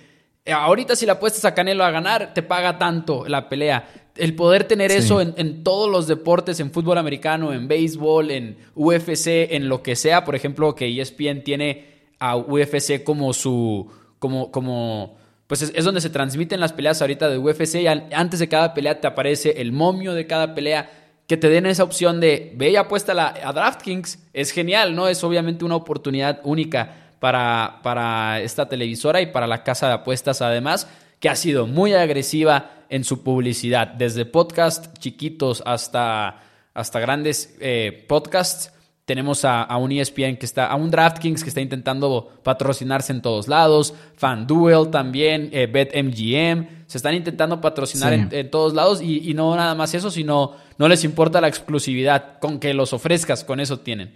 ahorita 0.46 0.96
si 0.96 1.06
la 1.06 1.14
apuestas 1.14 1.46
a 1.46 1.54
Canelo 1.54 1.86
a 1.86 1.92
ganar, 1.92 2.34
te 2.34 2.44
paga 2.44 2.78
tanto 2.78 3.26
la 3.28 3.48
pelea 3.48 4.09
el 4.19 4.36
poder 4.36 4.65
tener 4.65 4.91
eso 4.91 5.21
en, 5.21 5.63
todos 5.63 5.89
los 5.89 6.08
deportes, 6.08 6.60
en 6.60 6.71
fútbol 6.71 6.97
americano, 6.97 7.53
en 7.53 7.67
béisbol, 7.67 8.32
en 8.32 8.58
UFC, 8.75 9.51
en 9.51 9.69
lo 9.69 9.82
que 9.82 9.95
sea, 9.95 10.25
por 10.25 10.36
ejemplo, 10.36 10.75
que 10.75 11.01
ESPN 11.01 11.43
tiene 11.43 11.86
a 12.19 12.36
UFC 12.36 13.03
como 13.03 13.34
su, 13.34 13.89
como, 14.19 14.51
como, 14.51 15.17
pues 15.47 15.62
es, 15.62 15.84
donde 15.84 16.01
se 16.01 16.10
transmiten 16.10 16.60
las 16.60 16.73
peleas 16.73 17.01
ahorita 17.01 17.29
de 17.29 17.38
UFC 17.38 17.75
y 17.75 17.88
antes 17.88 18.39
de 18.39 18.47
cada 18.47 18.73
pelea 18.73 18.99
te 18.99 19.08
aparece 19.08 19.62
el 19.62 19.71
momio 19.71 20.13
de 20.13 20.27
cada 20.27 20.53
pelea, 20.53 20.89
que 21.27 21.38
te 21.38 21.49
den 21.49 21.65
esa 21.65 21.84
opción 21.84 22.19
de 22.19 22.53
ve 22.55 22.71
y 22.71 22.75
apuesta 22.75 23.13
a 23.43 23.53
DraftKings, 23.53 24.19
es 24.34 24.51
genial, 24.51 24.95
¿no? 24.95 25.08
Es 25.08 25.23
obviamente 25.23 25.63
una 25.63 25.75
oportunidad 25.75 26.41
única 26.43 27.13
para, 27.19 27.79
para 27.84 28.41
esta 28.41 28.67
televisora 28.67 29.21
y 29.21 29.27
para 29.27 29.45
la 29.45 29.63
casa 29.63 29.88
de 29.88 29.93
apuestas 29.93 30.41
además 30.41 30.88
que 31.19 31.29
ha 31.29 31.36
sido 31.36 31.67
muy 31.67 31.93
agresiva 31.93 32.79
en 32.89 33.04
su 33.04 33.23
publicidad, 33.23 33.88
desde 33.88 34.25
podcasts 34.25 34.89
chiquitos 34.99 35.63
hasta, 35.65 36.41
hasta 36.73 36.99
grandes 36.99 37.56
eh, 37.60 38.06
podcasts. 38.08 38.73
Tenemos 39.06 39.43
a, 39.43 39.75
un 39.78 39.91
ESPN 39.91 40.38
que 40.38 40.45
está, 40.45 40.67
a 40.67 40.75
un 40.75 40.91
DraftKings 40.91 41.41
que 41.41 41.49
está 41.49 41.62
intentando 41.62 42.39
patrocinarse 42.43 43.12
en 43.12 43.23
todos 43.23 43.47
lados, 43.47 43.95
FanDuel 44.15 44.91
también, 44.91 45.49
eh, 45.52 45.65
BetMGM, 45.65 46.86
se 46.86 46.97
están 46.97 47.15
intentando 47.15 47.60
patrocinar 47.60 48.13
en, 48.13 48.52
todos 48.52 48.75
lados 48.75 49.02
y, 49.02 49.34
no 49.34 49.56
nada 49.56 49.73
más 49.73 49.95
eso, 49.95 50.12
sino 50.12 50.56
no 50.78 50.88
les 50.88 51.04
importa 51.04 51.41
la 51.41 51.47
exclusividad, 51.47 52.38
con 52.39 52.60
que 52.60 52.75
los 52.75 52.93
ofrezcas, 52.93 53.43
con 53.43 53.60
eso 53.60 53.80
tienen. 53.80 54.15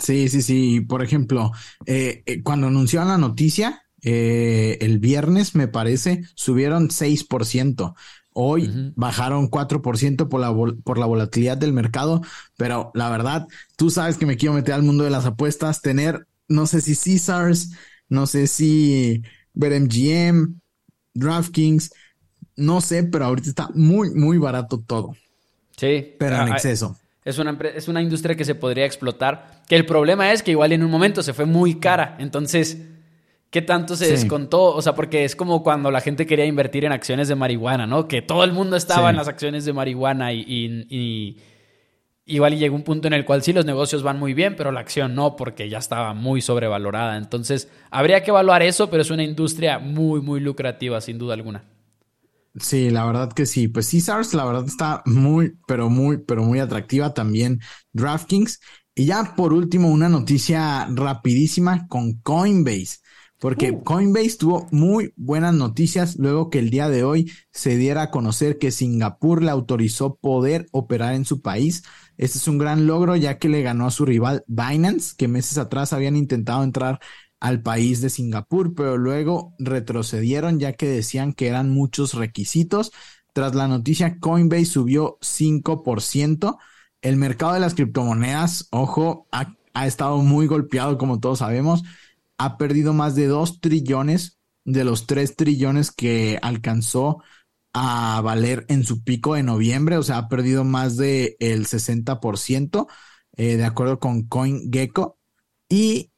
Sí, 0.00 0.28
sí, 0.28 0.42
sí. 0.42 0.80
Por 0.80 1.04
ejemplo, 1.04 1.52
eh, 1.86 2.24
cuando 2.42 2.66
anunciaron 2.66 3.08
la 3.08 3.18
noticia, 3.18 3.83
eh, 4.04 4.76
el 4.82 4.98
viernes, 4.98 5.54
me 5.54 5.66
parece, 5.66 6.24
subieron 6.34 6.90
6%. 6.90 7.94
Hoy 8.36 8.92
bajaron 8.96 9.48
4% 9.48 10.28
por 10.28 10.40
la, 10.40 10.52
por 10.82 10.98
la 10.98 11.06
volatilidad 11.06 11.56
del 11.56 11.72
mercado, 11.72 12.20
pero 12.56 12.90
la 12.92 13.08
verdad, 13.08 13.46
tú 13.76 13.90
sabes 13.90 14.18
que 14.18 14.26
me 14.26 14.36
quiero 14.36 14.54
meter 14.54 14.74
al 14.74 14.82
mundo 14.82 15.04
de 15.04 15.10
las 15.10 15.24
apuestas, 15.24 15.80
tener, 15.80 16.26
no 16.48 16.66
sé 16.66 16.80
si 16.80 16.96
Caesars, 16.96 17.70
no 18.08 18.26
sé 18.26 18.48
si 18.48 19.22
BetMGM, 19.54 20.60
DraftKings, 21.14 21.92
no 22.56 22.80
sé, 22.80 23.04
pero 23.04 23.26
ahorita 23.26 23.48
está 23.48 23.68
muy, 23.72 24.10
muy 24.10 24.36
barato 24.36 24.82
todo. 24.84 25.16
Sí. 25.76 26.14
Pero 26.18 26.36
en 26.36 26.52
ah, 26.52 26.54
exceso. 26.54 26.98
Es 27.24 27.38
una, 27.38 27.56
es 27.74 27.88
una 27.88 28.02
industria 28.02 28.36
que 28.36 28.44
se 28.44 28.56
podría 28.56 28.84
explotar, 28.84 29.62
que 29.68 29.76
el 29.76 29.86
problema 29.86 30.32
es 30.32 30.42
que 30.42 30.50
igual 30.50 30.72
en 30.72 30.82
un 30.82 30.90
momento 30.90 31.22
se 31.22 31.32
fue 31.32 31.46
muy 31.46 31.76
cara, 31.76 32.16
entonces 32.18 32.78
¿Qué 33.54 33.62
tanto 33.62 33.94
se 33.94 34.10
descontó? 34.10 34.74
O 34.74 34.82
sea, 34.82 34.96
porque 34.96 35.24
es 35.24 35.36
como 35.36 35.62
cuando 35.62 35.92
la 35.92 36.00
gente 36.00 36.26
quería 36.26 36.44
invertir 36.44 36.84
en 36.86 36.90
acciones 36.90 37.28
de 37.28 37.36
marihuana, 37.36 37.86
¿no? 37.86 38.08
Que 38.08 38.20
todo 38.20 38.42
el 38.42 38.52
mundo 38.52 38.74
estaba 38.74 39.10
en 39.10 39.16
las 39.16 39.28
acciones 39.28 39.64
de 39.64 39.72
marihuana 39.72 40.32
y, 40.32 41.38
igual 42.26 42.58
llegó 42.58 42.74
un 42.74 42.82
punto 42.82 43.06
en 43.06 43.14
el 43.14 43.24
cual 43.24 43.44
sí 43.44 43.52
los 43.52 43.64
negocios 43.64 44.02
van 44.02 44.18
muy 44.18 44.34
bien, 44.34 44.56
pero 44.56 44.72
la 44.72 44.80
acción 44.80 45.14
no, 45.14 45.36
porque 45.36 45.68
ya 45.68 45.78
estaba 45.78 46.14
muy 46.14 46.40
sobrevalorada. 46.40 47.16
Entonces, 47.16 47.70
habría 47.92 48.24
que 48.24 48.32
evaluar 48.32 48.64
eso, 48.64 48.90
pero 48.90 49.02
es 49.02 49.10
una 49.12 49.22
industria 49.22 49.78
muy, 49.78 50.20
muy 50.20 50.40
lucrativa, 50.40 51.00
sin 51.00 51.18
duda 51.18 51.34
alguna. 51.34 51.62
Sí, 52.58 52.90
la 52.90 53.06
verdad 53.06 53.32
que 53.32 53.46
sí. 53.46 53.68
Pues 53.68 53.88
Caesars, 53.88 54.34
la 54.34 54.46
verdad 54.46 54.64
está 54.66 55.04
muy, 55.06 55.52
pero 55.68 55.88
muy, 55.88 56.18
pero 56.18 56.42
muy 56.42 56.58
atractiva 56.58 57.14
también. 57.14 57.60
DraftKings. 57.92 58.58
Y 58.96 59.04
ya 59.04 59.36
por 59.36 59.52
último, 59.52 59.90
una 59.90 60.08
noticia 60.08 60.88
rapidísima 60.92 61.86
con 61.86 62.14
Coinbase 62.14 63.03
porque 63.44 63.72
uh. 63.72 63.84
Coinbase 63.84 64.38
tuvo 64.38 64.66
muy 64.70 65.12
buenas 65.16 65.52
noticias 65.52 66.16
luego 66.16 66.48
que 66.48 66.58
el 66.58 66.70
día 66.70 66.88
de 66.88 67.04
hoy 67.04 67.30
se 67.52 67.76
diera 67.76 68.04
a 68.04 68.10
conocer 68.10 68.56
que 68.56 68.70
Singapur 68.70 69.42
le 69.42 69.50
autorizó 69.50 70.16
poder 70.16 70.66
operar 70.72 71.12
en 71.12 71.26
su 71.26 71.42
país. 71.42 71.82
Este 72.16 72.38
es 72.38 72.48
un 72.48 72.56
gran 72.56 72.86
logro 72.86 73.16
ya 73.16 73.38
que 73.38 73.50
le 73.50 73.60
ganó 73.60 73.86
a 73.86 73.90
su 73.90 74.06
rival 74.06 74.44
Binance, 74.46 75.14
que 75.18 75.28
meses 75.28 75.58
atrás 75.58 75.92
habían 75.92 76.16
intentado 76.16 76.64
entrar 76.64 77.00
al 77.38 77.60
país 77.60 78.00
de 78.00 78.08
Singapur, 78.08 78.74
pero 78.74 78.96
luego 78.96 79.52
retrocedieron 79.58 80.58
ya 80.58 80.72
que 80.72 80.88
decían 80.88 81.34
que 81.34 81.48
eran 81.48 81.68
muchos 81.68 82.14
requisitos. 82.14 82.92
Tras 83.34 83.54
la 83.54 83.68
noticia, 83.68 84.16
Coinbase 84.20 84.64
subió 84.64 85.18
5%. 85.20 86.56
El 87.02 87.18
mercado 87.18 87.52
de 87.52 87.60
las 87.60 87.74
criptomonedas, 87.74 88.68
ojo, 88.70 89.28
ha, 89.32 89.54
ha 89.74 89.86
estado 89.86 90.16
muy 90.22 90.46
golpeado 90.46 90.96
como 90.96 91.20
todos 91.20 91.40
sabemos 91.40 91.82
ha 92.38 92.56
perdido 92.58 92.92
más 92.92 93.14
de 93.14 93.26
2 93.26 93.60
trillones 93.60 94.38
de 94.64 94.84
los 94.84 95.06
3 95.06 95.36
trillones 95.36 95.92
que 95.92 96.38
alcanzó 96.42 97.22
a 97.72 98.20
valer 98.22 98.64
en 98.68 98.84
su 98.84 99.02
pico 99.02 99.34
de 99.34 99.42
noviembre, 99.42 99.96
o 99.96 100.02
sea, 100.02 100.18
ha 100.18 100.28
perdido 100.28 100.64
más 100.64 100.96
del 100.96 101.36
el 101.40 101.66
60%, 101.66 102.88
eh, 103.36 103.56
de 103.56 103.64
acuerdo 103.64 103.98
con 103.98 104.22
CoinGecko. 104.28 105.18
Y 105.68 106.12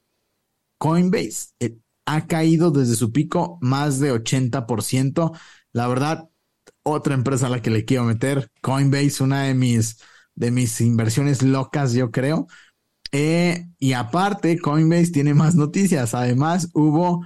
Coinbase 0.78 1.48
eh, 1.60 1.78
ha 2.06 2.26
caído 2.26 2.70
desde 2.70 2.94
su 2.96 3.12
pico 3.12 3.58
más 3.62 4.00
de 4.00 4.12
80%. 4.12 5.32
La 5.72 5.88
verdad, 5.88 6.28
otra 6.82 7.14
empresa 7.14 7.46
a 7.46 7.50
la 7.50 7.62
que 7.62 7.70
le 7.70 7.84
quiero 7.84 8.04
meter, 8.04 8.50
Coinbase, 8.60 9.22
una 9.22 9.44
de 9.44 9.54
mis, 9.54 9.98
de 10.34 10.50
mis 10.50 10.80
inversiones 10.80 11.42
locas, 11.42 11.94
yo 11.94 12.10
creo. 12.10 12.46
Eh, 13.12 13.66
y 13.78 13.92
aparte, 13.92 14.58
Coinbase 14.58 15.12
tiene 15.12 15.34
más 15.34 15.54
noticias. 15.54 16.14
Además, 16.14 16.70
hubo 16.74 17.24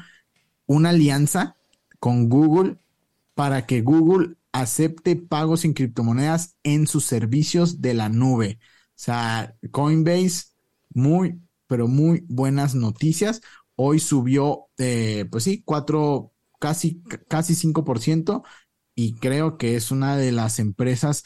una 0.66 0.90
alianza 0.90 1.56
con 1.98 2.28
Google 2.28 2.78
para 3.34 3.66
que 3.66 3.82
Google 3.82 4.36
acepte 4.52 5.16
pagos 5.16 5.64
en 5.64 5.74
criptomonedas 5.74 6.56
en 6.62 6.86
sus 6.86 7.04
servicios 7.04 7.80
de 7.80 7.94
la 7.94 8.08
nube. 8.08 8.58
O 8.62 8.92
sea, 8.96 9.56
Coinbase, 9.70 10.46
muy, 10.92 11.40
pero 11.66 11.88
muy 11.88 12.24
buenas 12.28 12.74
noticias. 12.74 13.40
Hoy 13.76 14.00
subió, 14.00 14.68
eh, 14.78 15.26
pues 15.30 15.44
sí, 15.44 15.62
cuatro, 15.64 16.34
casi, 16.58 17.02
casi 17.28 17.54
5% 17.54 18.44
y 18.94 19.14
creo 19.14 19.56
que 19.56 19.76
es 19.76 19.90
una 19.90 20.16
de 20.16 20.32
las 20.32 20.58
empresas 20.58 21.24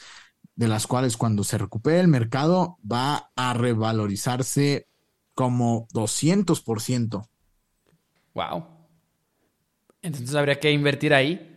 de 0.55 0.67
las 0.67 0.87
cuales 0.87 1.17
cuando 1.17 1.43
se 1.43 1.57
recupere 1.57 1.99
el 1.99 2.07
mercado 2.07 2.77
va 2.89 3.31
a 3.35 3.53
revalorizarse 3.53 4.87
como 5.33 5.87
200%. 5.93 7.27
Wow. 8.33 8.65
Entonces 10.01 10.35
habría 10.35 10.59
que 10.59 10.71
invertir 10.71 11.13
ahí. 11.13 11.51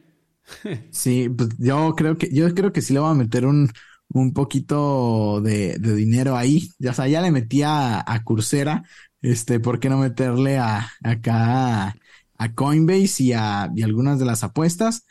Sí, 0.91 1.29
pues 1.29 1.51
yo 1.59 1.95
creo 1.95 2.17
que, 2.17 2.31
yo 2.33 2.53
creo 2.55 2.73
que 2.73 2.81
sí 2.81 2.95
le 2.95 3.01
voy 3.01 3.11
a 3.11 3.15
meter 3.15 3.45
un, 3.45 3.71
un 4.09 4.33
poquito 4.33 5.41
de, 5.43 5.79
de 5.79 5.95
dinero 5.95 6.37
ahí. 6.37 6.71
Ya, 6.79 6.93
o 6.93 6.95
sea, 6.95 7.07
ya 7.09 7.21
le 7.21 7.31
metí 7.31 7.63
a, 7.63 8.01
a 8.01 8.25
Coursera. 8.25 8.83
Este, 9.21 9.61
¿por 9.61 9.81
qué 9.81 9.89
no 9.89 9.99
meterle 9.99 10.59
a 10.59 10.89
acá 11.03 11.95
a, 12.39 12.55
Coinbase 12.55 13.25
y 13.25 13.33
a 13.33 13.71
y 13.75 13.83
algunas 13.83 14.19
de 14.19 14.25
las 14.25 14.45
apuestas? 14.45 15.05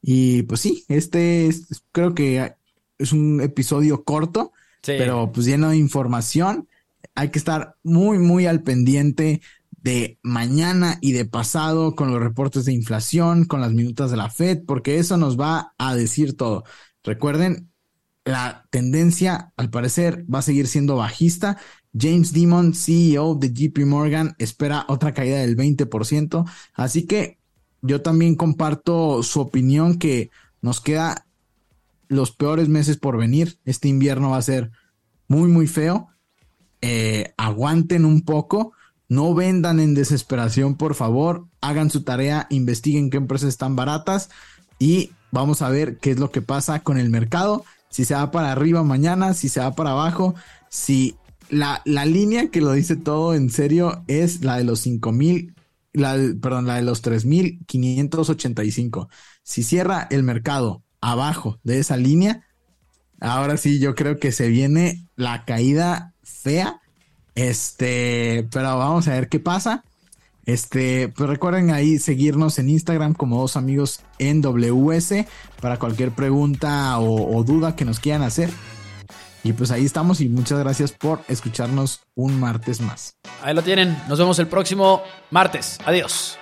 Y 0.00 0.42
pues 0.44 0.60
sí, 0.60 0.84
este 0.88 1.46
es, 1.46 1.84
creo 1.92 2.14
que 2.14 2.54
es 3.02 3.12
un 3.12 3.40
episodio 3.40 4.04
corto, 4.04 4.52
pero 4.82 5.30
pues 5.32 5.46
lleno 5.46 5.70
de 5.70 5.76
información. 5.76 6.68
Hay 7.14 7.30
que 7.30 7.38
estar 7.38 7.76
muy, 7.82 8.18
muy 8.18 8.46
al 8.46 8.62
pendiente 8.62 9.40
de 9.70 10.18
mañana 10.22 10.98
y 11.00 11.12
de 11.12 11.24
pasado 11.24 11.94
con 11.94 12.12
los 12.12 12.20
reportes 12.20 12.64
de 12.64 12.72
inflación, 12.72 13.44
con 13.44 13.60
las 13.60 13.72
minutas 13.72 14.10
de 14.10 14.16
la 14.16 14.30
Fed, 14.30 14.62
porque 14.66 14.98
eso 14.98 15.16
nos 15.16 15.38
va 15.38 15.74
a 15.78 15.94
decir 15.94 16.36
todo. 16.36 16.64
Recuerden, 17.02 17.72
la 18.24 18.66
tendencia 18.70 19.52
al 19.56 19.70
parecer 19.70 20.24
va 20.32 20.38
a 20.38 20.42
seguir 20.42 20.68
siendo 20.68 20.96
bajista. 20.96 21.58
James 21.98 22.32
Dimon, 22.32 22.74
CEO 22.74 23.34
de 23.34 23.52
JP 23.52 23.84
Morgan, 23.86 24.34
espera 24.38 24.86
otra 24.88 25.12
caída 25.12 25.38
del 25.38 25.56
20%. 25.56 26.48
Así 26.74 27.06
que 27.06 27.38
yo 27.82 28.00
también 28.00 28.36
comparto 28.36 29.22
su 29.24 29.40
opinión 29.40 29.98
que 29.98 30.30
nos 30.60 30.80
queda 30.80 31.26
los 32.12 32.30
peores 32.30 32.68
meses 32.68 32.96
por 32.96 33.16
venir. 33.16 33.58
Este 33.64 33.88
invierno 33.88 34.30
va 34.30 34.36
a 34.36 34.42
ser 34.42 34.70
muy, 35.28 35.48
muy 35.48 35.66
feo. 35.66 36.08
Eh, 36.80 37.32
aguanten 37.36 38.04
un 38.04 38.22
poco. 38.22 38.72
No 39.08 39.34
vendan 39.34 39.80
en 39.80 39.94
desesperación, 39.94 40.76
por 40.76 40.94
favor. 40.94 41.46
Hagan 41.60 41.90
su 41.90 42.02
tarea, 42.02 42.46
investiguen 42.50 43.10
qué 43.10 43.16
empresas 43.16 43.48
están 43.48 43.76
baratas 43.76 44.30
y 44.78 45.12
vamos 45.30 45.62
a 45.62 45.68
ver 45.68 45.98
qué 45.98 46.12
es 46.12 46.18
lo 46.18 46.30
que 46.30 46.42
pasa 46.42 46.80
con 46.80 46.98
el 46.98 47.10
mercado. 47.10 47.64
Si 47.88 48.04
se 48.04 48.14
va 48.14 48.30
para 48.30 48.52
arriba 48.52 48.82
mañana, 48.82 49.34
si 49.34 49.48
se 49.48 49.60
va 49.60 49.74
para 49.74 49.90
abajo, 49.90 50.34
si 50.70 51.16
la, 51.50 51.82
la 51.84 52.06
línea 52.06 52.48
que 52.48 52.62
lo 52.62 52.72
dice 52.72 52.96
todo 52.96 53.34
en 53.34 53.50
serio 53.50 54.02
es 54.06 54.42
la 54.42 54.56
de 54.56 54.64
los 54.64 54.80
5000, 54.80 55.54
la, 55.92 56.16
perdón, 56.40 56.66
la 56.66 56.76
de 56.76 56.82
los 56.82 57.02
3585. 57.02 59.08
Si 59.42 59.62
cierra 59.62 60.06
el 60.10 60.22
mercado 60.22 60.82
abajo 61.02 61.60
de 61.62 61.78
esa 61.78 61.98
línea, 61.98 62.46
ahora 63.20 63.58
sí 63.58 63.78
yo 63.78 63.94
creo 63.94 64.18
que 64.18 64.32
se 64.32 64.48
viene 64.48 65.06
la 65.16 65.44
caída 65.44 66.14
fea 66.22 66.82
este, 67.34 68.48
pero 68.50 68.78
vamos 68.78 69.08
a 69.08 69.12
ver 69.12 69.28
qué 69.28 69.40
pasa. 69.40 69.84
Este, 70.44 71.08
pues 71.08 71.30
recuerden 71.30 71.70
ahí 71.70 71.98
seguirnos 71.98 72.58
en 72.58 72.68
Instagram 72.68 73.14
como 73.14 73.40
dos 73.40 73.56
amigos 73.56 74.00
en 74.18 74.42
WS 74.42 75.26
para 75.60 75.78
cualquier 75.78 76.10
pregunta 76.10 76.98
o, 76.98 77.42
duda 77.44 77.76
que 77.76 77.84
nos 77.84 78.00
quieran 78.00 78.22
hacer. 78.22 78.50
Y 79.44 79.52
pues 79.52 79.70
ahí 79.70 79.84
estamos 79.84 80.20
y 80.20 80.28
muchas 80.28 80.58
gracias 80.60 80.92
por 80.92 81.20
escucharnos 81.28 82.02
un 82.14 82.38
martes 82.38 82.80
más. 82.80 83.16
Ahí 83.42 83.54
lo 83.54 83.62
tienen. 83.62 83.96
Nos 84.08 84.18
vemos 84.18 84.38
el 84.38 84.46
próximo 84.46 85.02
martes. 85.30 85.78
Adiós. 85.84 86.38